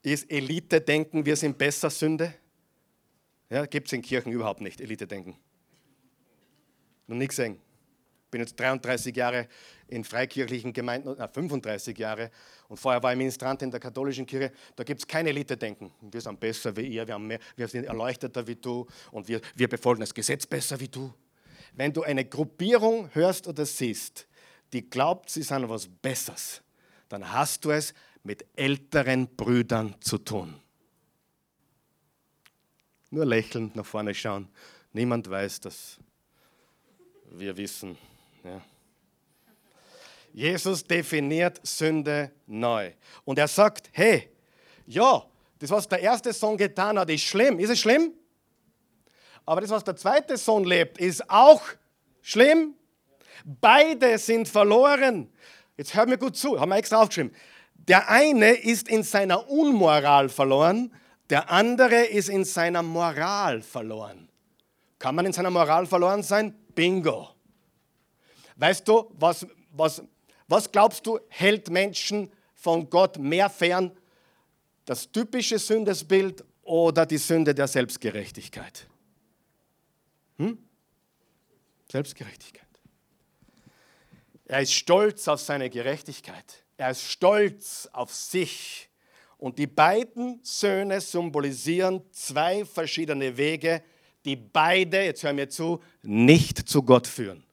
Ist 0.01 0.31
Elite-Denken, 0.31 1.25
wir 1.25 1.35
sind 1.35 1.57
besser 1.57 1.89
Sünde? 1.89 2.33
Ja, 3.49 3.65
gibt 3.65 3.87
es 3.87 3.93
in 3.93 4.01
Kirchen 4.01 4.31
überhaupt 4.31 4.61
nicht, 4.61 4.79
Elite-Denken. 4.79 5.35
Noch 7.07 7.17
nie 7.17 7.27
gesehen. 7.27 7.59
Bin 8.31 8.41
jetzt 8.41 8.59
33 8.59 9.15
Jahre 9.15 9.47
in 9.87 10.03
freikirchlichen 10.03 10.71
Gemeinden, 10.71 11.15
na, 11.17 11.27
35 11.27 11.97
Jahre 11.97 12.31
und 12.67 12.77
vorher 12.77 13.01
war 13.01 13.11
ich 13.11 13.17
Ministrant 13.17 13.61
in 13.61 13.71
der 13.71 13.79
katholischen 13.79 14.25
Kirche. 14.25 14.51
Da 14.75 14.83
gibt 14.83 15.01
es 15.01 15.07
kein 15.07 15.25
Elite-Denken. 15.25 15.91
Wir 16.01 16.21
sind 16.21 16.39
besser 16.39 16.75
wie 16.75 16.87
ihr, 16.87 17.07
wir, 17.07 17.15
haben 17.15 17.27
mehr, 17.27 17.39
wir 17.55 17.67
sind 17.67 17.85
erleuchteter 17.85 18.45
wie 18.45 18.55
du 18.55 18.85
und 19.11 19.27
wir, 19.27 19.41
wir 19.55 19.67
befolgen 19.67 20.01
das 20.01 20.13
Gesetz 20.13 20.45
besser 20.45 20.79
wie 20.79 20.87
du. 20.87 21.13
Wenn 21.73 21.93
du 21.93 22.03
eine 22.03 22.25
Gruppierung 22.25 23.09
hörst 23.13 23.47
oder 23.47 23.65
siehst, 23.65 24.27
die 24.73 24.87
glaubt, 24.89 25.29
sie 25.29 25.43
sind 25.43 25.67
was 25.69 25.87
Besseres, 25.87 26.61
dann 27.07 27.31
hast 27.31 27.65
du 27.65 27.71
es 27.71 27.93
mit 28.23 28.45
älteren 28.55 29.27
Brüdern 29.35 29.95
zu 30.01 30.19
tun. 30.19 30.59
Nur 33.09 33.25
lächelnd 33.25 33.75
nach 33.75 33.85
vorne 33.85 34.13
schauen. 34.13 34.47
Niemand 34.93 35.29
weiß, 35.29 35.61
dass 35.61 35.97
wir 37.31 37.57
wissen. 37.57 37.97
Ja. 38.49 38.61
Jesus 40.33 40.83
definiert 40.83 41.59
Sünde 41.63 42.31
neu. 42.45 42.91
Und 43.25 43.39
er 43.39 43.47
sagt, 43.47 43.89
hey, 43.91 44.29
ja, 44.85 45.23
das, 45.59 45.69
was 45.69 45.87
der 45.87 45.99
erste 45.99 46.31
Sohn 46.33 46.57
getan 46.57 46.97
hat, 46.97 47.09
ist 47.09 47.23
schlimm. 47.23 47.59
Ist 47.59 47.69
es 47.69 47.79
schlimm? 47.79 48.13
Aber 49.45 49.61
das, 49.61 49.69
was 49.69 49.83
der 49.83 49.95
zweite 49.95 50.37
Sohn 50.37 50.63
lebt, 50.63 50.97
ist 50.99 51.29
auch 51.29 51.61
schlimm. 52.21 52.75
Beide 53.43 54.17
sind 54.17 54.47
verloren. 54.47 55.29
Jetzt 55.77 55.95
hört 55.95 56.09
mir 56.09 56.17
gut 56.17 56.35
zu, 56.35 56.59
haben 56.59 56.69
wir 56.69 56.77
extra 56.77 57.01
aufgeschrieben. 57.01 57.33
Der 57.73 58.09
eine 58.09 58.51
ist 58.51 58.87
in 58.87 59.03
seiner 59.03 59.49
Unmoral 59.49 60.29
verloren, 60.29 60.93
der 61.29 61.49
andere 61.49 62.05
ist 62.05 62.29
in 62.29 62.43
seiner 62.45 62.83
Moral 62.83 63.61
verloren. 63.61 64.29
Kann 64.99 65.15
man 65.15 65.25
in 65.25 65.33
seiner 65.33 65.49
Moral 65.49 65.85
verloren 65.85 66.21
sein? 66.23 66.53
Bingo. 66.75 67.29
Weißt 68.59 68.85
du, 68.85 69.09
was, 69.17 69.47
was, 69.71 70.03
was 70.49 70.69
glaubst 70.69 71.05
du, 71.07 71.17
hält 71.29 71.69
Menschen 71.69 72.29
von 72.53 72.89
Gott 72.89 73.17
mehr 73.17 73.49
fern? 73.49 73.97
Das 74.83 75.09
typische 75.09 75.57
Sündesbild 75.57 76.43
oder 76.63 77.05
die 77.05 77.17
Sünde 77.17 77.55
der 77.55 77.69
Selbstgerechtigkeit? 77.69 78.85
Hm? 80.37 80.57
Selbstgerechtigkeit. 81.89 82.67
Er 84.45 84.61
ist 84.61 84.73
stolz 84.73 85.29
auf 85.29 85.39
seine 85.39 85.69
Gerechtigkeit. 85.69 86.63
Er 86.75 86.91
ist 86.91 87.03
stolz 87.03 87.87
auf 87.93 88.13
sich. 88.13 88.89
Und 89.37 89.57
die 89.57 89.67
beiden 89.67 90.41
Söhne 90.43 90.99
symbolisieren 90.99 92.01
zwei 92.11 92.65
verschiedene 92.65 93.37
Wege, 93.37 93.81
die 94.25 94.35
beide, 94.35 95.01
jetzt 95.05 95.23
hören 95.23 95.37
wir 95.37 95.49
zu, 95.49 95.81
nicht 96.01 96.67
zu 96.67 96.83
Gott 96.83 97.07
führen. 97.07 97.45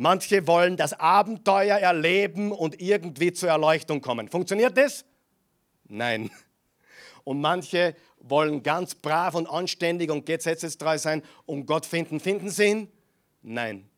Manche 0.00 0.46
wollen 0.46 0.76
das 0.76 0.92
Abenteuer 0.92 1.76
erleben 1.76 2.52
und 2.52 2.80
irgendwie 2.80 3.32
zur 3.32 3.48
Erleuchtung 3.48 4.00
kommen. 4.00 4.28
Funktioniert 4.28 4.76
das? 4.76 5.04
Nein. 5.88 6.30
Und 7.24 7.40
manche 7.40 7.96
wollen 8.20 8.62
ganz 8.62 8.94
brav 8.94 9.34
und 9.34 9.48
anständig 9.48 10.12
und 10.12 10.24
gesetzestreu 10.24 10.98
sein 10.98 11.24
und 11.46 11.66
Gott 11.66 11.84
finden. 11.84 12.20
Finden 12.20 12.48
sie 12.48 12.66
ihn? 12.66 12.92
Nein. 13.42 13.90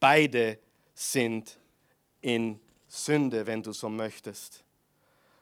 Beide 0.00 0.58
sind 0.94 1.58
in 2.22 2.58
Sünde, 2.88 3.46
wenn 3.46 3.62
du 3.62 3.72
so 3.72 3.90
möchtest. 3.90 4.64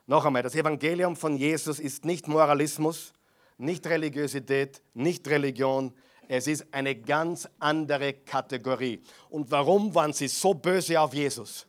Noch 0.09 0.25
einmal, 0.25 0.43
das 0.43 0.57
Evangelium 0.57 1.15
von 1.15 1.37
Jesus 1.37 1.79
ist 1.79 2.05
nicht 2.05 2.27
Moralismus, 2.27 3.13
nicht 3.57 3.87
Religiosität, 3.87 4.83
nicht 4.95 5.29
Religion. 5.29 5.95
Es 6.29 6.47
ist 6.47 6.67
eine 6.73 6.95
ganz 6.95 7.49
andere 7.59 8.13
Kategorie. 8.13 9.03
Und 9.31 9.51
warum 9.51 9.95
waren 9.95 10.13
sie 10.13 10.29
so 10.29 10.53
böse 10.53 11.01
auf 11.01 11.15
Jesus? 11.15 11.67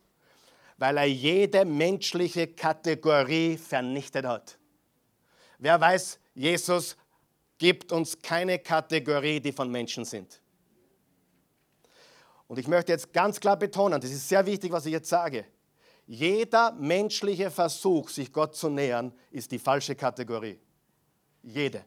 Weil 0.76 0.98
er 0.98 1.06
jede 1.06 1.64
menschliche 1.64 2.46
Kategorie 2.46 3.56
vernichtet 3.56 4.26
hat. 4.26 4.58
Wer 5.58 5.80
weiß, 5.80 6.20
Jesus 6.34 6.96
gibt 7.56 7.90
uns 7.90 8.20
keine 8.20 8.58
Kategorie, 8.58 9.40
die 9.40 9.52
von 9.52 9.70
Menschen 9.70 10.04
sind. 10.04 10.40
Und 12.46 12.58
ich 12.58 12.68
möchte 12.68 12.92
jetzt 12.92 13.12
ganz 13.12 13.40
klar 13.40 13.56
betonen, 13.56 14.00
das 14.00 14.10
ist 14.10 14.28
sehr 14.28 14.44
wichtig, 14.44 14.72
was 14.72 14.84
ich 14.84 14.92
jetzt 14.92 15.08
sage. 15.08 15.46
Jeder 16.06 16.72
menschliche 16.72 17.50
Versuch, 17.50 18.08
sich 18.08 18.32
Gott 18.32 18.56
zu 18.56 18.68
nähern, 18.68 19.12
ist 19.30 19.52
die 19.52 19.58
falsche 19.58 19.94
Kategorie. 19.94 20.58
Jede. 21.42 21.84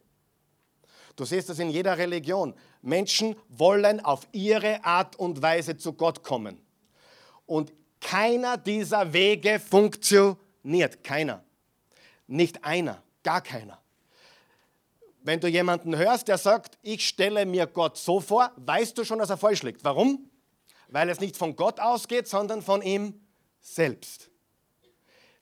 Du 1.16 1.26
siehst 1.26 1.50
das 1.50 1.60
in 1.60 1.70
jeder 1.70 1.98
Religion. 1.98 2.54
Menschen 2.82 3.36
wollen 3.50 4.00
auf 4.00 4.28
ihre 4.32 4.84
Art 4.84 5.16
und 5.16 5.42
Weise 5.42 5.78
zu 5.78 5.94
Gott 5.94 6.24
kommen. 6.24 6.60
Und 7.46 7.72
keiner 8.02 8.58
dieser 8.58 9.14
Wege 9.14 9.60
funktioniert. 9.60 11.04
Keiner. 11.04 11.44
Nicht 12.28 12.64
einer. 12.64 13.04
Gar 13.24 13.42
keiner. 13.42 13.80
Wenn 15.22 15.40
du 15.40 15.48
jemanden 15.48 15.96
hörst, 15.96 16.28
der 16.28 16.38
sagt, 16.38 16.78
ich 16.82 17.08
stelle 17.08 17.46
mir 17.46 17.68
Gott 17.68 17.98
so 17.98 18.20
vor, 18.20 18.52
weißt 18.58 18.98
du 18.98 19.06
schon, 19.06 19.20
dass 19.20 19.30
er 19.30 19.38
falsch 19.38 19.64
liegt. 19.64 19.84
Warum? 19.84 20.30
weil 20.94 21.10
es 21.10 21.20
nicht 21.20 21.36
von 21.38 21.56
Gott 21.56 21.80
ausgeht, 21.80 22.28
sondern 22.28 22.62
von 22.62 22.84
ihm 22.84 23.20
selbst. 23.60 24.30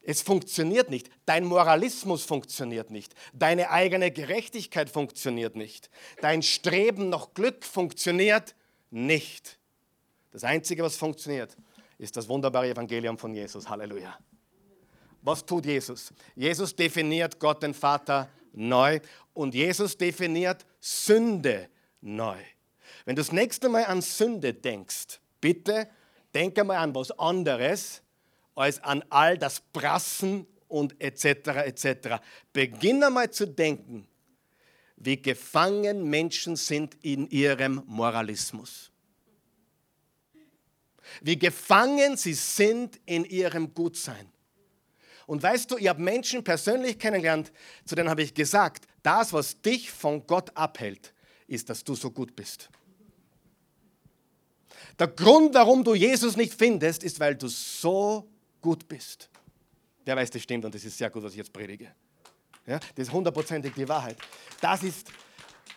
Es 0.03 0.21
funktioniert 0.21 0.89
nicht. 0.89 1.09
Dein 1.25 1.45
Moralismus 1.45 2.23
funktioniert 2.23 2.89
nicht. 2.89 3.13
Deine 3.33 3.69
eigene 3.69 4.11
Gerechtigkeit 4.11 4.89
funktioniert 4.89 5.55
nicht. 5.55 5.89
Dein 6.21 6.41
Streben 6.41 7.09
nach 7.09 7.33
Glück 7.33 7.63
funktioniert 7.63 8.55
nicht. 8.89 9.59
Das 10.31 10.43
Einzige, 10.43 10.83
was 10.83 10.97
funktioniert, 10.97 11.55
ist 11.97 12.17
das 12.17 12.27
wunderbare 12.27 12.69
Evangelium 12.69 13.17
von 13.17 13.33
Jesus. 13.33 13.69
Halleluja. 13.69 14.17
Was 15.21 15.45
tut 15.45 15.65
Jesus? 15.65 16.11
Jesus 16.35 16.75
definiert 16.75 17.37
Gott 17.37 17.61
den 17.61 17.75
Vater 17.75 18.27
neu 18.53 18.99
und 19.33 19.53
Jesus 19.53 19.95
definiert 19.95 20.65
Sünde 20.79 21.69
neu. 22.01 22.37
Wenn 23.05 23.15
du 23.15 23.21
das 23.21 23.31
nächste 23.31 23.69
Mal 23.69 23.85
an 23.85 24.01
Sünde 24.01 24.53
denkst, 24.53 25.19
Bitte 25.41 25.89
denke 26.33 26.63
mal 26.63 26.77
an 26.77 26.95
was 26.95 27.11
anderes 27.19 28.01
als 28.55 28.83
an 28.83 29.03
all 29.09 29.37
das 29.37 29.59
Prassen 29.59 30.45
und 30.67 30.99
etc. 31.01 31.25
etc. 31.65 32.21
Beginne 32.53 33.09
mal 33.09 33.29
zu 33.29 33.47
denken, 33.47 34.07
wie 34.97 35.21
gefangen 35.21 36.09
Menschen 36.09 36.55
sind 36.55 36.95
in 37.01 37.27
ihrem 37.29 37.83
Moralismus. 37.87 38.91
Wie 41.21 41.37
gefangen 41.37 42.15
sie 42.15 42.33
sind 42.33 42.99
in 43.05 43.25
ihrem 43.25 43.73
Gutsein. 43.73 44.31
Und 45.25 45.41
weißt 45.43 45.71
du, 45.71 45.77
ich 45.77 45.87
habe 45.87 46.01
Menschen 46.01 46.43
persönlich 46.43 46.99
kennengelernt, 46.99 47.51
zu 47.85 47.95
denen 47.95 48.09
habe 48.09 48.21
ich 48.21 48.33
gesagt, 48.33 48.85
das, 49.03 49.33
was 49.33 49.61
dich 49.61 49.91
von 49.91 50.25
Gott 50.27 50.55
abhält, 50.55 51.13
ist, 51.47 51.69
dass 51.69 51.83
du 51.83 51.95
so 51.95 52.11
gut 52.11 52.35
bist. 52.35 52.69
Der 54.99 55.07
Grund, 55.07 55.53
warum 55.53 55.83
du 55.83 55.95
Jesus 55.95 56.35
nicht 56.35 56.53
findest, 56.53 57.03
ist, 57.03 57.19
weil 57.19 57.35
du 57.35 57.47
so 57.47 58.29
gut 58.61 58.87
bist. 58.87 59.29
Wer 60.05 60.15
weiß, 60.15 60.31
das 60.31 60.41
stimmt 60.41 60.65
und 60.65 60.73
das 60.73 60.83
ist 60.83 60.97
sehr 60.97 61.09
gut, 61.09 61.23
was 61.23 61.31
ich 61.31 61.37
jetzt 61.37 61.53
predige. 61.53 61.93
Ja, 62.65 62.79
das 62.95 63.07
ist 63.07 63.11
hundertprozentig 63.11 63.73
die 63.73 63.87
Wahrheit. 63.87 64.17
Das 64.59 64.83
ist 64.83 65.11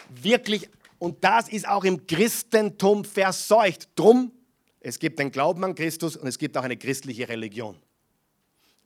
wirklich, 0.08 0.68
und 0.98 1.22
das 1.24 1.48
ist 1.48 1.66
auch 1.66 1.84
im 1.84 2.06
Christentum 2.06 3.04
verseucht. 3.04 3.88
Drum, 3.94 4.32
es 4.80 4.98
gibt 4.98 5.18
den 5.18 5.30
Glauben 5.30 5.64
an 5.64 5.74
Christus 5.74 6.16
und 6.16 6.26
es 6.26 6.38
gibt 6.38 6.56
auch 6.56 6.62
eine 6.62 6.76
christliche 6.76 7.28
Religion. 7.28 7.78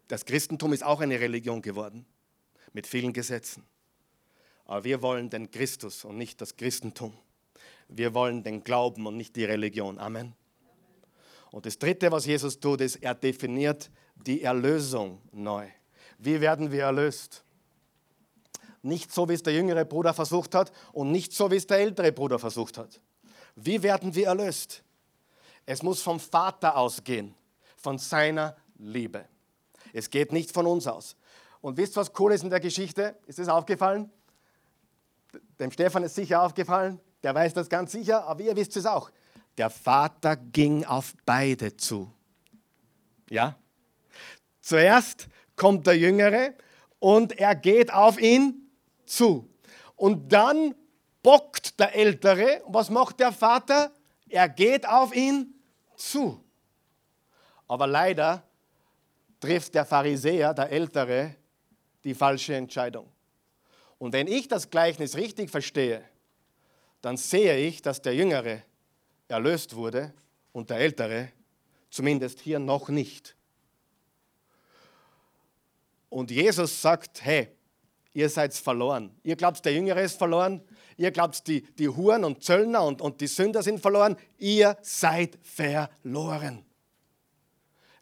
Das 0.07 0.25
Christentum 0.25 0.73
ist 0.73 0.85
auch 0.85 1.01
eine 1.01 1.21
Religion 1.21 1.61
geworden, 1.61 2.07
mit 2.73 2.87
vielen 2.87 3.13
Gesetzen. 3.13 3.65
Aber 4.65 4.85
wir 4.85 5.03
wollen 5.03 5.29
den 5.31 5.51
Christus 5.51 6.05
und 6.05 6.17
nicht 6.17 6.41
das 6.41 6.57
Christentum. 6.57 7.15
Wir 7.89 8.15
wollen 8.15 8.43
den 8.43 8.65
Glauben 8.65 9.07
und 9.07 9.17
nicht 9.17 9.35
die 9.37 9.45
Religion. 9.45 9.99
Amen. 9.99 10.35
Und 11.51 11.67
das 11.67 11.79
Dritte, 11.79 12.13
was 12.13 12.27
Jesus 12.27 12.61
tut, 12.61 12.81
ist, 12.81 12.97
er 12.97 13.15
definiert 13.15 13.91
die 14.15 14.43
Erlösung 14.43 15.23
neu. 15.33 15.67
Wie 16.19 16.41
werden 16.41 16.71
wir 16.71 16.85
erlöst? 16.85 17.45
Nicht 18.83 19.13
so, 19.13 19.29
wie 19.29 19.35
es 19.35 19.43
der 19.43 19.55
jüngere 19.55 19.85
Bruder 19.85 20.15
versucht 20.15 20.55
hat 20.55 20.73
und 20.93 21.11
nicht 21.11 21.33
so, 21.33 21.51
wie 21.51 21.57
es 21.57 21.67
der 21.67 21.79
ältere 21.79 22.13
Bruder 22.13 22.39
versucht 22.39 22.79
hat. 22.79 23.01
Wie 23.55 23.83
werden 23.83 24.15
wir 24.15 24.27
erlöst? 24.27 24.83
Es 25.67 25.83
muss 25.83 26.01
vom 26.01 26.21
Vater 26.21 26.77
ausgehen, 26.77 27.35
von 27.77 27.99
seiner 27.99 28.57
Liebe. 28.79 29.27
Es 29.93 30.11
geht 30.11 30.33
nicht 30.33 30.53
von 30.53 30.67
uns 30.67 30.87
aus. 30.87 31.17
Und 31.61 31.77
wisst 31.77 31.97
ihr, 31.97 32.01
was 32.01 32.13
cool 32.19 32.33
ist 32.33 32.45
in 32.45 32.51
der 32.51 32.61
Geschichte? 32.61 33.17
Ist 33.27 33.39
es 33.39 33.49
aufgefallen? 33.49 34.11
Dem 35.59 35.71
Stefan 35.73 36.05
ist 36.05 36.15
sicher 36.15 36.43
aufgefallen. 36.43 37.01
Der 37.23 37.35
weiß 37.35 37.55
das 37.55 37.69
ganz 37.69 37.93
sicher, 37.93 38.25
aber 38.25 38.43
ihr 38.43 38.55
wisst 38.55 38.77
es 38.77 38.87
auch. 38.87 39.11
Der 39.59 39.71
Vater 39.71 40.37
ging 40.37 40.85
auf 40.85 41.15
beide 41.27 41.77
zu. 41.77 42.13
Ja? 43.29 43.57
Zuerst 44.61 45.29
kommt 45.57 45.87
der 45.87 45.99
Jüngere 45.99 46.55
und 47.01 47.39
er 47.39 47.55
geht 47.55 47.93
auf 47.93 48.21
ihn 48.21 48.71
zu. 49.05 49.51
Und 49.97 50.33
dann 50.33 50.75
bockt 51.23 51.79
der 51.81 51.95
Ältere. 51.95 52.63
Was 52.67 52.89
macht 52.89 53.19
der 53.19 53.33
Vater? 53.33 53.93
Er 54.29 54.49
geht 54.49 54.89
auf 54.89 55.15
ihn 55.15 55.55
zu. 55.97 56.43
Aber 57.67 57.87
leider 57.87 58.45
trifft 59.41 59.75
der 59.75 59.85
Pharisäer, 59.85 60.55
der 60.55 60.71
Ältere, 60.71 61.35
die 62.05 62.15
falsche 62.15 62.55
Entscheidung. 62.55 63.11
Und 63.99 64.13
wenn 64.13 64.29
ich 64.29 64.47
das 64.47 64.71
Gleichnis 64.71 65.17
richtig 65.17 65.51
verstehe, 65.51 66.05
dann 67.01 67.17
sehe 67.17 67.57
ich, 67.57 67.83
dass 67.83 68.01
der 68.01 68.15
Jüngere 68.15 68.63
erlöst 69.29 69.77
wurde 69.77 70.13
und 70.53 70.71
der 70.71 70.79
Ältere 70.79 71.31
zumindest 71.91 72.41
hier 72.41 72.59
noch 72.59 72.89
nicht. 72.89 73.37
Und 76.09 76.31
Jesus 76.31 76.81
sagt, 76.81 77.23
hey, 77.25 77.49
ihr 78.15 78.29
seid 78.29 78.55
verloren. 78.55 79.15
Ihr 79.23 79.37
glaubt, 79.37 79.65
der 79.65 79.75
Jüngere 79.75 80.03
ist 80.03 80.17
verloren. 80.17 80.63
Ihr 80.97 81.11
glaubt, 81.11 81.47
die, 81.47 81.61
die 81.61 81.89
Huren 81.89 82.25
und 82.25 82.43
Zöllner 82.43 82.83
und, 82.85 83.01
und 83.01 83.21
die 83.21 83.27
Sünder 83.27 83.63
sind 83.63 83.81
verloren. 83.81 84.17
Ihr 84.39 84.77
seid 84.83 85.39
verloren. 85.43 86.65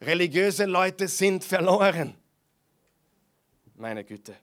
Religiöse 0.01 0.65
Leute 0.65 1.07
sind 1.07 1.43
verloren. 1.43 2.15
Meine 3.75 4.03
Güte. 4.03 4.35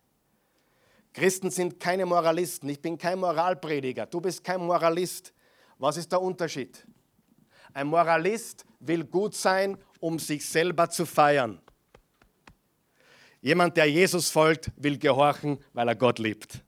Christen 1.12 1.50
sind 1.50 1.78
keine 1.80 2.06
Moralisten. 2.06 2.68
Ich 2.68 2.80
bin 2.80 2.98
kein 2.98 3.18
Moralprediger. 3.18 4.06
Du 4.06 4.20
bist 4.20 4.42
kein 4.44 4.60
Moralist. 4.60 5.32
Was 5.84 5.98
ist 5.98 6.10
der 6.10 6.22
Unterschied? 6.22 6.82
Ein 7.74 7.88
Moralist 7.88 8.64
will 8.80 9.04
gut 9.04 9.34
sein, 9.34 9.76
um 10.00 10.18
sich 10.18 10.48
selber 10.48 10.88
zu 10.88 11.04
feiern. 11.04 11.60
Jemand, 13.42 13.76
der 13.76 13.84
Jesus 13.84 14.30
folgt, 14.30 14.70
will 14.76 14.96
gehorchen, 14.96 15.62
weil 15.74 15.86
er 15.86 15.94
Gott 15.94 16.18
liebt. 16.18 16.64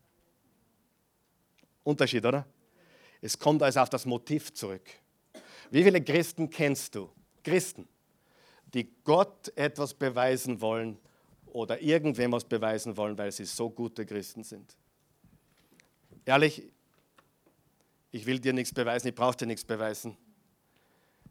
Unterschied, 1.83 2.27
oder? 2.27 2.47
Es 3.23 3.39
kommt 3.39 3.63
also 3.63 3.81
auf 3.81 3.89
das 3.89 4.05
Motiv 4.05 4.53
zurück. 4.53 4.85
Wie 5.71 5.83
viele 5.83 6.05
Christen 6.05 6.51
kennst 6.51 6.95
du? 6.95 7.09
Christen, 7.43 7.89
die 8.75 8.87
Gott 9.03 9.51
etwas 9.57 9.95
beweisen 9.95 10.61
wollen 10.61 10.99
oder 11.47 11.81
irgendwem 11.81 12.33
was 12.33 12.45
beweisen 12.45 12.95
wollen, 12.99 13.17
weil 13.17 13.33
sie 13.33 13.47
so 13.47 13.71
gute 13.71 14.05
Christen 14.05 14.45
sind. 14.45 14.77
Ehrlich, 16.27 16.71
ich 18.13 18.27
will 18.27 18.39
dir 18.39 18.53
nichts 18.53 18.73
beweisen, 18.73 19.09
ich 19.09 19.15
brauche 19.15 19.37
dir 19.37 19.47
nichts 19.47 19.65
beweisen. 19.65 20.17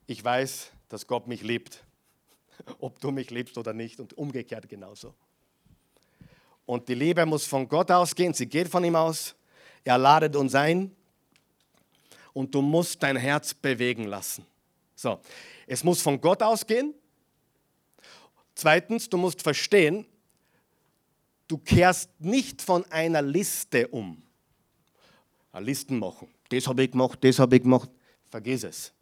Ich 0.07 0.23
weiß, 0.23 0.71
dass 0.89 1.07
Gott 1.07 1.27
mich 1.27 1.41
liebt, 1.41 1.83
ob 2.79 2.99
du 2.99 3.11
mich 3.11 3.31
liebst 3.31 3.57
oder 3.57 3.73
nicht 3.73 3.99
und 3.99 4.13
umgekehrt 4.17 4.69
genauso. 4.69 5.13
Und 6.65 6.87
die 6.89 6.95
Liebe 6.95 7.25
muss 7.25 7.45
von 7.45 7.67
Gott 7.67 7.91
ausgehen, 7.91 8.33
sie 8.33 8.47
geht 8.47 8.67
von 8.67 8.83
ihm 8.83 8.95
aus. 8.95 9.35
Er 9.83 9.97
ladet 9.97 10.35
uns 10.35 10.55
ein 10.55 10.95
und 12.33 12.53
du 12.53 12.61
musst 12.61 13.01
dein 13.03 13.17
Herz 13.17 13.53
bewegen 13.53 14.05
lassen. 14.05 14.45
So, 14.95 15.19
es 15.67 15.83
muss 15.83 16.01
von 16.01 16.19
Gott 16.19 16.41
ausgehen. 16.41 16.93
Zweitens, 18.55 19.09
du 19.09 19.17
musst 19.17 19.41
verstehen, 19.41 20.05
du 21.47 21.57
kehrst 21.57 22.09
nicht 22.19 22.61
von 22.61 22.83
einer 22.91 23.21
Liste 23.21 23.87
um. 23.89 24.21
Listen 25.59 25.99
machen. 25.99 26.34
Das 26.49 26.67
habe 26.67 26.83
ich 26.83 26.91
gemacht, 26.91 27.19
das 27.23 27.39
habe 27.39 27.55
ich 27.55 27.63
gemacht. 27.63 27.89
Vergiss 28.29 28.63
es. 28.63 28.93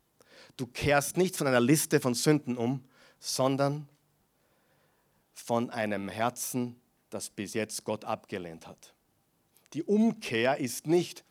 Du 0.56 0.68
kehrst 0.68 1.18
nicht 1.18 1.36
von 1.36 1.48
einer 1.48 1.60
Liste 1.60 2.00
von 2.00 2.14
Sünden 2.14 2.58
um, 2.58 2.84
sondern 3.20 3.88
von 5.34 5.70
einem 5.70 6.10
Herzen, 6.10 6.76
das 7.10 7.30
bis 7.30 7.54
jetzt 7.54 7.84
Gott 7.84 8.06
abgelehnt 8.06 8.68
hat. 8.68 8.94
Die 9.74 9.84
Umkehr 9.84 10.58
ist 10.58 10.88
nicht 10.88 11.24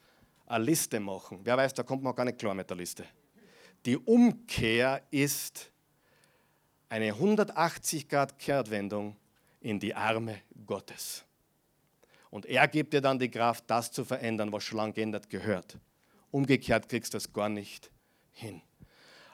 eine 0.46 0.64
Liste 0.64 1.00
machen. 1.00 1.40
Wer 1.44 1.56
weiß, 1.56 1.74
da 1.74 1.82
kommt 1.82 2.02
man 2.02 2.14
gar 2.14 2.24
nicht 2.24 2.38
klar 2.38 2.54
mit 2.54 2.68
der 2.68 2.76
Liste. 2.76 3.04
Die 3.86 3.96
Umkehr 3.96 5.02
ist 5.10 5.70
eine 6.88 7.06
180 7.06 8.08
Grad 8.08 8.38
Kehrtwendung 8.38 9.16
in 9.60 9.80
die 9.80 9.94
Arme 9.94 10.42
Gottes. 10.66 11.24
Und 12.30 12.46
er 12.46 12.66
gibt 12.68 12.92
dir 12.92 13.00
dann 13.00 13.18
die 13.18 13.30
Kraft, 13.30 13.64
das 13.66 13.90
zu 13.90 14.04
verändern, 14.04 14.52
was 14.52 14.64
schon 14.64 14.78
lange 14.78 14.92
geändert 14.92 15.30
gehört. 15.30 15.78
Umgekehrt 16.32 16.88
kriegst 16.88 17.14
du 17.14 17.16
das 17.16 17.32
gar 17.32 17.48
nicht 17.48 17.92
hin. 18.32 18.60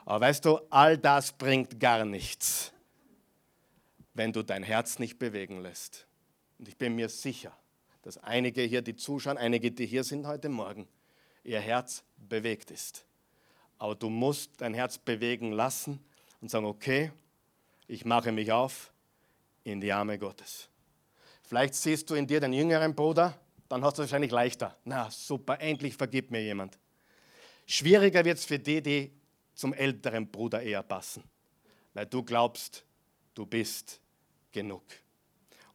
Aber 0.05 0.21
weißt 0.21 0.45
du, 0.45 0.59
all 0.69 0.97
das 0.97 1.31
bringt 1.31 1.79
gar 1.79 2.05
nichts, 2.05 2.73
wenn 4.13 4.33
du 4.33 4.43
dein 4.43 4.63
Herz 4.63 4.99
nicht 4.99 5.17
bewegen 5.17 5.61
lässt. 5.61 6.05
Und 6.59 6.67
ich 6.67 6.77
bin 6.77 6.95
mir 6.95 7.09
sicher, 7.09 7.57
dass 8.01 8.17
einige 8.17 8.61
hier, 8.63 8.81
die 8.81 8.95
zuschauen, 8.95 9.37
einige, 9.37 9.71
die 9.71 9.85
hier 9.85 10.03
sind 10.03 10.27
heute 10.27 10.49
Morgen, 10.49 10.87
ihr 11.43 11.61
Herz 11.61 12.03
bewegt 12.17 12.69
ist. 12.69 13.05
Aber 13.77 13.95
du 13.95 14.09
musst 14.09 14.59
dein 14.59 14.73
Herz 14.73 14.97
bewegen 14.97 15.53
lassen 15.53 16.03
und 16.41 16.51
sagen, 16.51 16.65
okay, 16.65 17.11
ich 17.87 18.03
mache 18.03 18.33
mich 18.33 18.51
auf 18.51 18.91
in 19.63 19.79
die 19.79 19.93
Arme 19.93 20.19
Gottes. 20.19 20.67
Vielleicht 21.43 21.75
siehst 21.75 22.09
du 22.09 22.15
in 22.15 22.27
dir 22.27 22.41
den 22.41 22.51
jüngeren 22.51 22.93
Bruder, 22.93 23.39
dann 23.69 23.83
hast 23.85 23.97
du 23.97 24.01
es 24.01 24.09
wahrscheinlich 24.09 24.31
leichter. 24.31 24.75
Na 24.83 25.09
super, 25.09 25.61
endlich 25.61 25.95
vergibt 25.95 26.29
mir 26.29 26.41
jemand. 26.41 26.77
Schwieriger 27.71 28.25
wird 28.25 28.39
es 28.39 28.45
für 28.45 28.57
die, 28.57 28.81
die 28.81 29.11
zum 29.53 29.73
älteren 29.73 30.31
Bruder 30.31 30.59
eher 30.59 30.81
passen, 30.81 31.23
weil 31.93 32.07
du 32.07 32.23
glaubst, 32.23 32.83
du 33.35 33.45
bist 33.45 34.01
genug. 34.51 34.81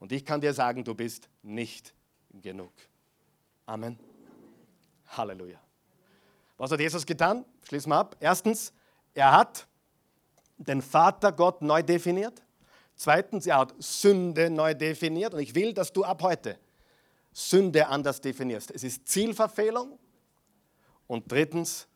Und 0.01 0.11
ich 0.11 0.24
kann 0.24 0.40
dir 0.40 0.53
sagen, 0.53 0.82
du 0.82 0.92
bist 0.92 1.28
nicht 1.42 1.95
genug. 2.42 2.72
Amen. 3.64 3.97
Halleluja. 5.07 5.61
Was 6.57 6.72
hat 6.72 6.80
Jesus 6.80 7.07
getan? 7.07 7.45
Schließen 7.62 7.90
wir 7.90 7.97
ab. 7.99 8.16
Erstens, 8.18 8.72
er 9.14 9.30
hat 9.30 9.68
den 10.57 10.82
Vater 10.82 11.30
Gott 11.30 11.62
neu 11.62 11.84
definiert. 11.84 12.42
Zweitens, 12.97 13.47
er 13.47 13.59
hat 13.59 13.74
Sünde 13.78 14.51
neu 14.51 14.74
definiert 14.74 15.32
und 15.32 15.38
ich 15.38 15.55
will, 15.55 15.72
dass 15.72 15.92
du 15.92 16.03
ab 16.03 16.22
heute 16.22 16.59
Sünde 17.32 17.86
anders 17.86 18.20
definierst. 18.20 18.72
Es 18.72 18.82
ist 18.82 19.07
Zielverfehlung. 19.07 19.97
Und 21.07 21.30
drittens, 21.30 21.86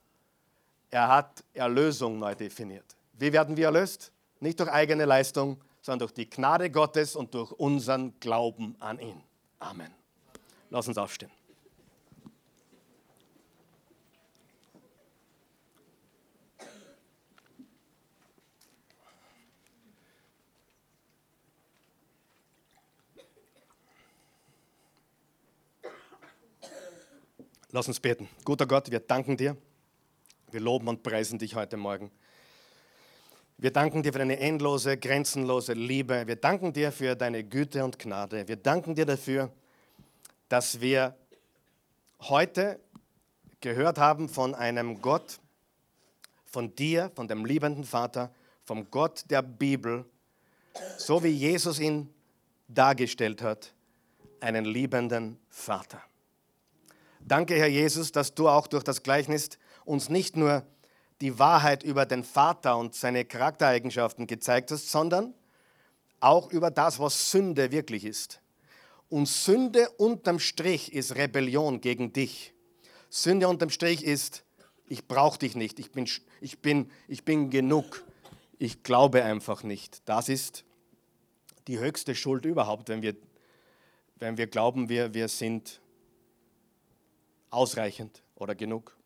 er 0.90 1.08
hat 1.08 1.44
Erlösung 1.54 2.18
neu 2.18 2.34
definiert. 2.34 2.96
Wie 3.14 3.32
werden 3.32 3.56
wir 3.56 3.66
erlöst? 3.66 4.12
Nicht 4.40 4.60
durch 4.60 4.70
eigene 4.70 5.04
Leistung, 5.04 5.60
sondern 5.80 6.00
durch 6.00 6.12
die 6.12 6.28
Gnade 6.28 6.70
Gottes 6.70 7.16
und 7.16 7.34
durch 7.34 7.52
unseren 7.52 8.18
Glauben 8.20 8.76
an 8.78 8.98
ihn. 8.98 9.20
Amen. 9.58 9.90
Lass 10.70 10.86
uns 10.86 10.98
aufstehen. 10.98 11.30
Lass 27.70 27.86
uns 27.86 28.00
beten. 28.00 28.30
Guter 28.46 28.66
Gott, 28.66 28.90
wir 28.90 29.00
danken 29.00 29.36
dir. 29.36 29.54
Wir 30.50 30.60
loben 30.60 30.88
und 30.88 31.02
preisen 31.02 31.38
dich 31.38 31.54
heute 31.54 31.76
Morgen. 31.76 32.10
Wir 33.58 33.70
danken 33.70 34.02
dir 34.02 34.10
für 34.10 34.20
deine 34.20 34.40
endlose, 34.40 34.96
grenzenlose 34.96 35.74
Liebe. 35.74 36.26
Wir 36.26 36.36
danken 36.36 36.72
dir 36.72 36.90
für 36.90 37.14
deine 37.14 37.44
Güte 37.44 37.84
und 37.84 37.98
Gnade. 37.98 38.48
Wir 38.48 38.56
danken 38.56 38.94
dir 38.94 39.04
dafür, 39.04 39.52
dass 40.48 40.80
wir 40.80 41.14
heute 42.20 42.80
gehört 43.60 43.98
haben 43.98 44.30
von 44.30 44.54
einem 44.54 45.02
Gott, 45.02 45.38
von 46.46 46.74
dir, 46.74 47.12
von 47.16 47.28
dem 47.28 47.44
liebenden 47.44 47.84
Vater, 47.84 48.32
vom 48.64 48.90
Gott 48.90 49.24
der 49.28 49.42
Bibel, 49.42 50.06
so 50.96 51.22
wie 51.22 51.28
Jesus 51.28 51.80
ihn 51.80 52.08
dargestellt 52.66 53.42
hat, 53.42 53.74
einen 54.40 54.64
liebenden 54.64 55.38
Vater. 55.50 56.00
Danke, 57.28 57.56
Herr 57.56 57.68
Jesus, 57.68 58.10
dass 58.10 58.34
du 58.34 58.48
auch 58.48 58.66
durch 58.66 58.82
das 58.82 59.02
Gleichnis 59.02 59.50
uns 59.84 60.08
nicht 60.08 60.34
nur 60.34 60.64
die 61.20 61.38
Wahrheit 61.38 61.82
über 61.82 62.06
den 62.06 62.24
Vater 62.24 62.78
und 62.78 62.94
seine 62.94 63.26
Charaktereigenschaften 63.26 64.26
gezeigt 64.26 64.70
hast, 64.70 64.90
sondern 64.90 65.34
auch 66.20 66.50
über 66.50 66.70
das, 66.70 66.98
was 66.98 67.30
Sünde 67.30 67.70
wirklich 67.70 68.06
ist. 68.06 68.40
Und 69.10 69.28
Sünde 69.28 69.90
unterm 69.98 70.38
Strich 70.38 70.94
ist 70.94 71.16
Rebellion 71.16 71.82
gegen 71.82 72.14
dich. 72.14 72.54
Sünde 73.10 73.48
unterm 73.48 73.68
Strich 73.68 74.04
ist, 74.04 74.42
ich 74.86 75.06
brauche 75.06 75.38
dich 75.38 75.54
nicht, 75.54 75.78
ich 75.80 75.92
bin, 75.92 76.08
ich, 76.40 76.60
bin, 76.60 76.90
ich 77.08 77.26
bin 77.26 77.50
genug, 77.50 78.04
ich 78.58 78.82
glaube 78.82 79.22
einfach 79.22 79.62
nicht. 79.62 80.00
Das 80.08 80.30
ist 80.30 80.64
die 81.66 81.78
höchste 81.78 82.14
Schuld 82.14 82.46
überhaupt, 82.46 82.88
wenn 82.88 83.02
wir, 83.02 83.14
wenn 84.16 84.38
wir 84.38 84.46
glauben, 84.46 84.88
wir, 84.88 85.12
wir 85.12 85.28
sind 85.28 85.82
ausreichend 87.50 88.22
oder 88.34 88.54
genug. 88.54 88.96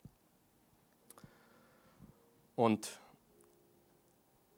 Und 2.55 2.99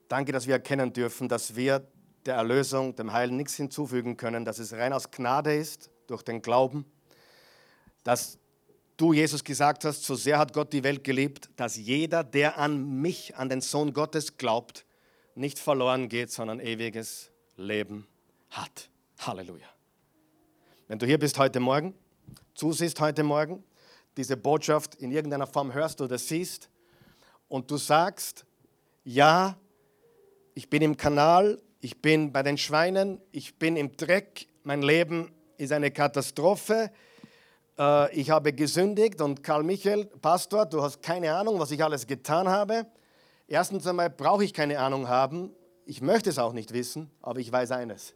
danke, 0.08 0.32
dass 0.32 0.46
wir 0.46 0.54
erkennen 0.54 0.92
dürfen, 0.92 1.28
dass 1.28 1.56
wir 1.56 1.86
der 2.26 2.36
Erlösung, 2.36 2.96
dem 2.96 3.12
Heil 3.12 3.30
nichts 3.30 3.54
hinzufügen 3.54 4.16
können, 4.16 4.44
dass 4.44 4.58
es 4.58 4.72
rein 4.72 4.92
aus 4.92 5.10
Gnade 5.10 5.54
ist, 5.54 5.90
durch 6.06 6.22
den 6.22 6.42
Glauben, 6.42 6.84
dass 8.02 8.38
du, 8.96 9.12
Jesus, 9.12 9.44
gesagt 9.44 9.84
hast, 9.84 10.04
so 10.04 10.14
sehr 10.14 10.38
hat 10.38 10.52
Gott 10.52 10.72
die 10.72 10.84
Welt 10.84 11.04
geliebt, 11.04 11.50
dass 11.56 11.76
jeder, 11.76 12.24
der 12.24 12.58
an 12.58 13.00
mich, 13.00 13.36
an 13.36 13.48
den 13.48 13.60
Sohn 13.60 13.92
Gottes 13.92 14.36
glaubt, 14.36 14.84
nicht 15.34 15.58
verloren 15.58 16.08
geht, 16.08 16.30
sondern 16.30 16.60
ewiges 16.60 17.30
Leben 17.56 18.06
hat. 18.50 18.88
Halleluja. 19.18 19.66
Wenn 20.86 20.98
du 20.98 21.06
hier 21.06 21.18
bist 21.18 21.38
heute 21.38 21.60
Morgen, 21.60 21.94
zusiehst 22.54 23.00
heute 23.00 23.22
Morgen, 23.22 23.64
diese 24.16 24.36
Botschaft 24.36 24.94
in 24.96 25.10
irgendeiner 25.10 25.46
Form 25.46 25.72
hörst 25.72 26.00
oder 26.00 26.18
siehst 26.18 26.68
und 27.48 27.70
du 27.70 27.76
sagst, 27.76 28.44
ja, 29.04 29.56
ich 30.54 30.70
bin 30.70 30.82
im 30.82 30.96
Kanal, 30.96 31.60
ich 31.80 32.00
bin 32.00 32.32
bei 32.32 32.42
den 32.42 32.56
Schweinen, 32.56 33.20
ich 33.32 33.58
bin 33.58 33.76
im 33.76 33.96
Dreck, 33.96 34.46
mein 34.62 34.82
Leben 34.82 35.32
ist 35.58 35.72
eine 35.72 35.90
Katastrophe, 35.90 36.90
äh, 37.78 38.14
ich 38.14 38.30
habe 38.30 38.52
gesündigt 38.52 39.20
und 39.20 39.42
Karl 39.42 39.62
Michael, 39.62 40.06
Pastor, 40.06 40.66
du 40.66 40.82
hast 40.82 41.02
keine 41.02 41.34
Ahnung, 41.34 41.58
was 41.58 41.70
ich 41.70 41.82
alles 41.82 42.06
getan 42.06 42.48
habe. 42.48 42.86
Erstens 43.46 43.86
einmal 43.86 44.10
brauche 44.10 44.44
ich 44.44 44.54
keine 44.54 44.78
Ahnung 44.78 45.08
haben, 45.08 45.50
ich 45.86 46.00
möchte 46.00 46.30
es 46.30 46.38
auch 46.38 46.52
nicht 46.52 46.72
wissen, 46.72 47.10
aber 47.20 47.40
ich 47.40 47.52
weiß 47.52 47.72
eines. 47.72 48.14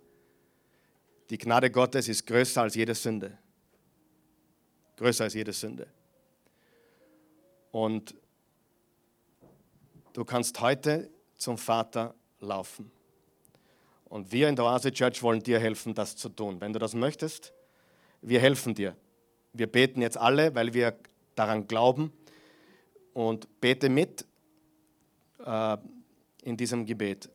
Die 1.30 1.36
Gnade 1.36 1.70
Gottes 1.70 2.08
ist 2.08 2.26
größer 2.26 2.62
als 2.62 2.74
jede 2.74 2.94
Sünde. 2.94 3.36
Größer 4.98 5.24
als 5.24 5.34
jede 5.34 5.52
Sünde. 5.52 5.86
Und 7.70 8.16
du 10.12 10.24
kannst 10.24 10.60
heute 10.60 11.08
zum 11.36 11.56
Vater 11.56 12.16
laufen. 12.40 12.90
Und 14.06 14.32
wir 14.32 14.48
in 14.48 14.56
der 14.56 14.64
Oase 14.64 14.90
Church 14.90 15.22
wollen 15.22 15.40
dir 15.40 15.60
helfen, 15.60 15.94
das 15.94 16.16
zu 16.16 16.28
tun. 16.28 16.60
Wenn 16.60 16.72
du 16.72 16.80
das 16.80 16.94
möchtest, 16.94 17.52
wir 18.22 18.40
helfen 18.40 18.74
dir. 18.74 18.96
Wir 19.52 19.68
beten 19.68 20.02
jetzt 20.02 20.16
alle, 20.16 20.52
weil 20.56 20.74
wir 20.74 20.98
daran 21.36 21.68
glauben. 21.68 22.12
Und 23.12 23.60
bete 23.60 23.88
mit 23.88 24.26
äh, 25.44 25.76
in 26.42 26.56
diesem 26.56 26.86
Gebet. 26.86 27.30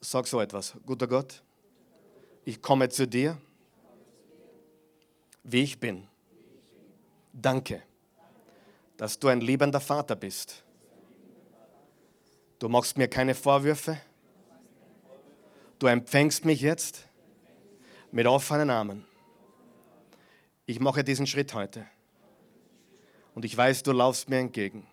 Sag 0.00 0.26
so 0.26 0.38
etwas. 0.40 0.74
Guter 0.84 1.06
Gott, 1.06 1.42
ich 2.44 2.60
komme 2.60 2.90
zu 2.90 3.06
dir, 3.06 3.40
wie 5.44 5.62
ich 5.62 5.80
bin. 5.80 6.09
Danke, 7.32 7.82
dass 8.96 9.18
du 9.18 9.28
ein 9.28 9.40
liebender 9.40 9.80
Vater 9.80 10.16
bist. 10.16 10.64
Du 12.58 12.68
machst 12.68 12.98
mir 12.98 13.08
keine 13.08 13.34
Vorwürfe. 13.34 14.00
Du 15.78 15.86
empfängst 15.86 16.44
mich 16.44 16.60
jetzt 16.60 17.08
mit 18.10 18.26
offenen 18.26 18.68
Armen. 18.68 19.06
Ich 20.66 20.80
mache 20.80 21.04
diesen 21.04 21.26
Schritt 21.26 21.54
heute. 21.54 21.86
Und 23.34 23.44
ich 23.44 23.56
weiß, 23.56 23.82
du 23.84 23.92
laufst 23.92 24.28
mir 24.28 24.38
entgegen. 24.38 24.86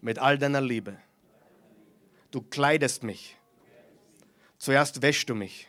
Mit 0.00 0.18
all 0.18 0.38
deiner 0.38 0.60
Liebe. 0.60 0.96
Du 2.30 2.42
kleidest 2.42 3.02
mich. 3.02 3.36
Zuerst 4.58 5.02
wäschst 5.02 5.28
du 5.28 5.34
mich. 5.34 5.68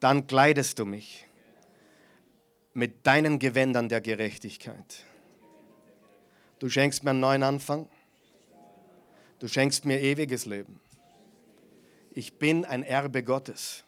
Dann 0.00 0.26
kleidest 0.26 0.78
du 0.78 0.86
mich 0.86 1.28
mit 2.74 3.06
deinen 3.06 3.38
Gewändern 3.38 3.88
der 3.88 4.00
Gerechtigkeit. 4.00 5.04
Du 6.58 6.68
schenkst 6.68 7.04
mir 7.04 7.10
einen 7.10 7.20
neuen 7.20 7.42
Anfang. 7.42 7.88
Du 9.38 9.48
schenkst 9.48 9.84
mir 9.84 10.00
ewiges 10.00 10.46
Leben. 10.46 10.80
Ich 12.12 12.38
bin 12.38 12.64
ein 12.64 12.82
Erbe 12.82 13.22
Gottes. 13.22 13.84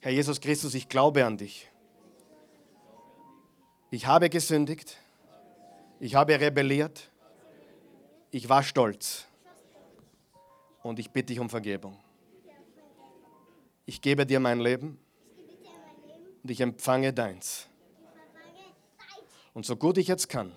Herr 0.00 0.12
Jesus 0.12 0.40
Christus, 0.40 0.74
ich 0.74 0.88
glaube 0.88 1.24
an 1.24 1.38
dich. 1.38 1.70
Ich 3.90 4.06
habe 4.06 4.28
gesündigt. 4.28 4.98
Ich 6.00 6.14
habe 6.14 6.38
rebelliert. 6.38 7.10
Ich 8.30 8.48
war 8.48 8.62
stolz. 8.62 9.26
Und 10.82 10.98
ich 10.98 11.10
bitte 11.10 11.26
dich 11.26 11.40
um 11.40 11.48
Vergebung. 11.48 11.96
Ich 13.86 14.02
gebe 14.02 14.26
dir 14.26 14.40
mein 14.40 14.60
Leben 14.60 14.98
und 16.44 16.50
ich 16.50 16.60
empfange 16.60 17.12
deins. 17.12 17.66
Und 19.54 19.64
so 19.64 19.76
gut 19.76 19.96
ich 19.96 20.08
jetzt 20.08 20.28
kann, 20.28 20.52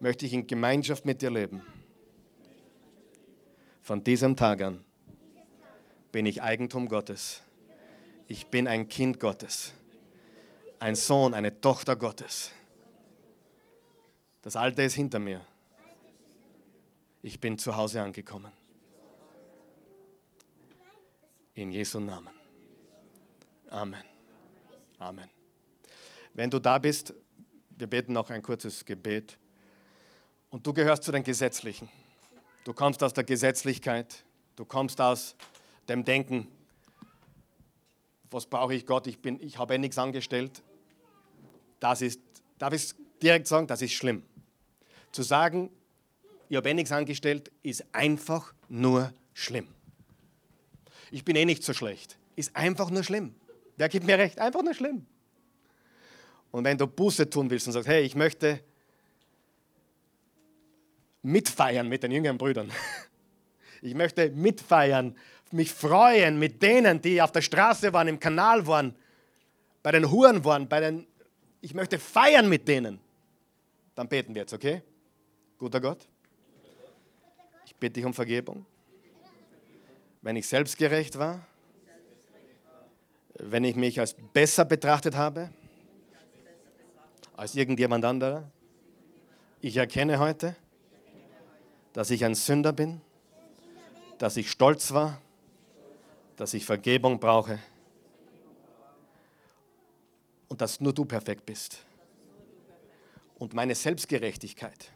möchte 0.00 0.26
ich 0.26 0.32
in 0.32 0.48
Gemeinschaft 0.48 1.06
mit 1.06 1.22
dir 1.22 1.30
leben. 1.30 1.62
Von 3.82 4.02
diesem 4.02 4.34
Tag 4.34 4.62
an 4.62 4.84
bin 6.10 6.26
ich 6.26 6.42
Eigentum 6.42 6.88
Gottes. 6.88 7.42
Ich 8.26 8.48
bin 8.48 8.66
ein 8.66 8.88
Kind 8.88 9.20
Gottes, 9.20 9.72
ein 10.80 10.96
Sohn, 10.96 11.32
eine 11.32 11.60
Tochter 11.60 11.94
Gottes. 11.94 12.50
Das 14.42 14.56
Alte 14.56 14.82
ist 14.82 14.94
hinter 14.94 15.20
mir. 15.20 15.40
Ich 17.22 17.38
bin 17.38 17.58
zu 17.58 17.76
Hause 17.76 18.02
angekommen. 18.02 18.50
In 21.54 21.70
Jesu 21.70 22.00
Namen. 22.00 22.34
Amen. 23.70 24.15
Amen. 24.98 25.28
Wenn 26.34 26.50
du 26.50 26.58
da 26.58 26.78
bist, 26.78 27.14
wir 27.70 27.86
beten 27.86 28.12
noch 28.12 28.30
ein 28.30 28.42
kurzes 28.42 28.84
Gebet. 28.84 29.38
Und 30.50 30.66
du 30.66 30.72
gehörst 30.72 31.02
zu 31.02 31.12
den 31.12 31.22
Gesetzlichen. 31.22 31.88
Du 32.64 32.72
kommst 32.72 33.02
aus 33.02 33.12
der 33.12 33.24
Gesetzlichkeit. 33.24 34.24
Du 34.56 34.64
kommst 34.64 35.00
aus 35.00 35.36
dem 35.88 36.04
Denken, 36.04 36.48
was 38.30 38.46
brauche 38.46 38.74
ich 38.74 38.86
Gott? 38.86 39.06
Ich, 39.06 39.20
bin, 39.20 39.40
ich 39.40 39.58
habe 39.58 39.74
eh 39.74 39.78
nichts 39.78 39.98
angestellt. 39.98 40.62
Das 41.78 42.00
ist, 42.00 42.20
darf 42.58 42.72
ich 42.72 42.94
direkt 43.22 43.46
sagen, 43.46 43.66
das 43.66 43.82
ist 43.82 43.92
schlimm. 43.92 44.22
Zu 45.12 45.22
sagen, 45.22 45.70
ich 46.48 46.56
habe 46.56 46.70
eh 46.70 46.74
nichts 46.74 46.92
angestellt, 46.92 47.50
ist 47.62 47.84
einfach 47.92 48.54
nur 48.68 49.12
schlimm. 49.34 49.68
Ich 51.10 51.24
bin 51.24 51.36
eh 51.36 51.44
nicht 51.44 51.62
so 51.62 51.72
schlecht. 51.72 52.18
Ist 52.34 52.56
einfach 52.56 52.90
nur 52.90 53.04
schlimm. 53.04 53.34
Wer 53.76 53.88
gibt 53.88 54.06
mir 54.06 54.18
recht? 54.18 54.38
Einfach 54.38 54.62
nur 54.62 54.74
schlimm. 54.74 55.06
Und 56.50 56.64
wenn 56.64 56.78
du 56.78 56.86
Buße 56.86 57.28
tun 57.28 57.50
willst 57.50 57.66
und 57.66 57.72
sagst, 57.74 57.88
hey, 57.88 58.02
ich 58.02 58.14
möchte 58.14 58.60
mitfeiern 61.22 61.88
mit 61.88 62.02
den 62.02 62.12
jüngeren 62.12 62.38
Brüdern. 62.38 62.70
Ich 63.82 63.94
möchte 63.94 64.30
mitfeiern, 64.30 65.14
mich 65.52 65.70
freuen 65.70 66.38
mit 66.38 66.62
denen, 66.62 67.00
die 67.00 67.20
auf 67.20 67.30
der 67.30 67.42
Straße 67.42 67.92
waren, 67.92 68.08
im 68.08 68.18
Kanal 68.18 68.66
waren, 68.66 68.96
bei 69.82 69.92
den 69.92 70.10
Huren 70.10 70.42
waren, 70.44 70.66
bei 70.66 70.80
den 70.80 71.06
ich 71.60 71.74
möchte 71.74 71.98
feiern 71.98 72.48
mit 72.48 72.66
denen. 72.68 73.00
Dann 73.94 74.08
beten 74.08 74.34
wir 74.34 74.42
jetzt, 74.42 74.52
okay? 74.52 74.82
Guter 75.58 75.80
Gott. 75.80 76.06
Ich 77.66 77.74
bitte 77.74 77.94
dich 77.94 78.04
um 78.04 78.14
Vergebung. 78.14 78.64
Wenn 80.22 80.36
ich 80.36 80.46
selbstgerecht 80.46 81.18
war, 81.18 81.46
wenn 83.38 83.64
ich 83.64 83.76
mich 83.76 84.00
als 84.00 84.14
besser 84.32 84.64
betrachtet 84.64 85.14
habe, 85.14 85.50
als 87.36 87.54
irgendjemand 87.54 88.04
anderer. 88.04 88.50
Ich 89.60 89.76
erkenne 89.76 90.18
heute, 90.18 90.56
dass 91.92 92.10
ich 92.10 92.24
ein 92.24 92.34
Sünder 92.34 92.72
bin, 92.72 93.00
dass 94.18 94.36
ich 94.36 94.50
stolz 94.50 94.92
war, 94.92 95.20
dass 96.36 96.54
ich 96.54 96.64
Vergebung 96.64 97.18
brauche 97.18 97.58
und 100.48 100.60
dass 100.60 100.80
nur 100.80 100.92
du 100.92 101.04
perfekt 101.04 101.44
bist. 101.46 101.84
Und 103.38 103.52
meine 103.52 103.74
Selbstgerechtigkeit, 103.74 104.92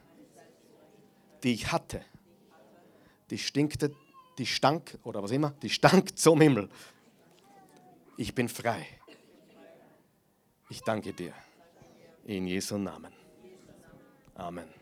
die 1.43 1.53
ich 1.53 1.71
hatte, 1.71 2.01
die 3.29 3.37
stinkte, 3.37 3.91
die 4.37 4.45
stank 4.45 4.97
oder 5.03 5.21
was 5.21 5.31
immer, 5.31 5.53
die 5.61 5.69
stank 5.69 6.17
zum 6.19 6.41
Himmel. 6.41 6.69
Ich 8.17 8.35
bin 8.35 8.49
frei. 8.49 8.85
Ich 10.69 10.81
danke 10.81 11.13
dir. 11.13 11.33
In 12.25 12.47
Jesu 12.47 12.77
Namen. 12.77 13.13
Amen. 14.35 14.80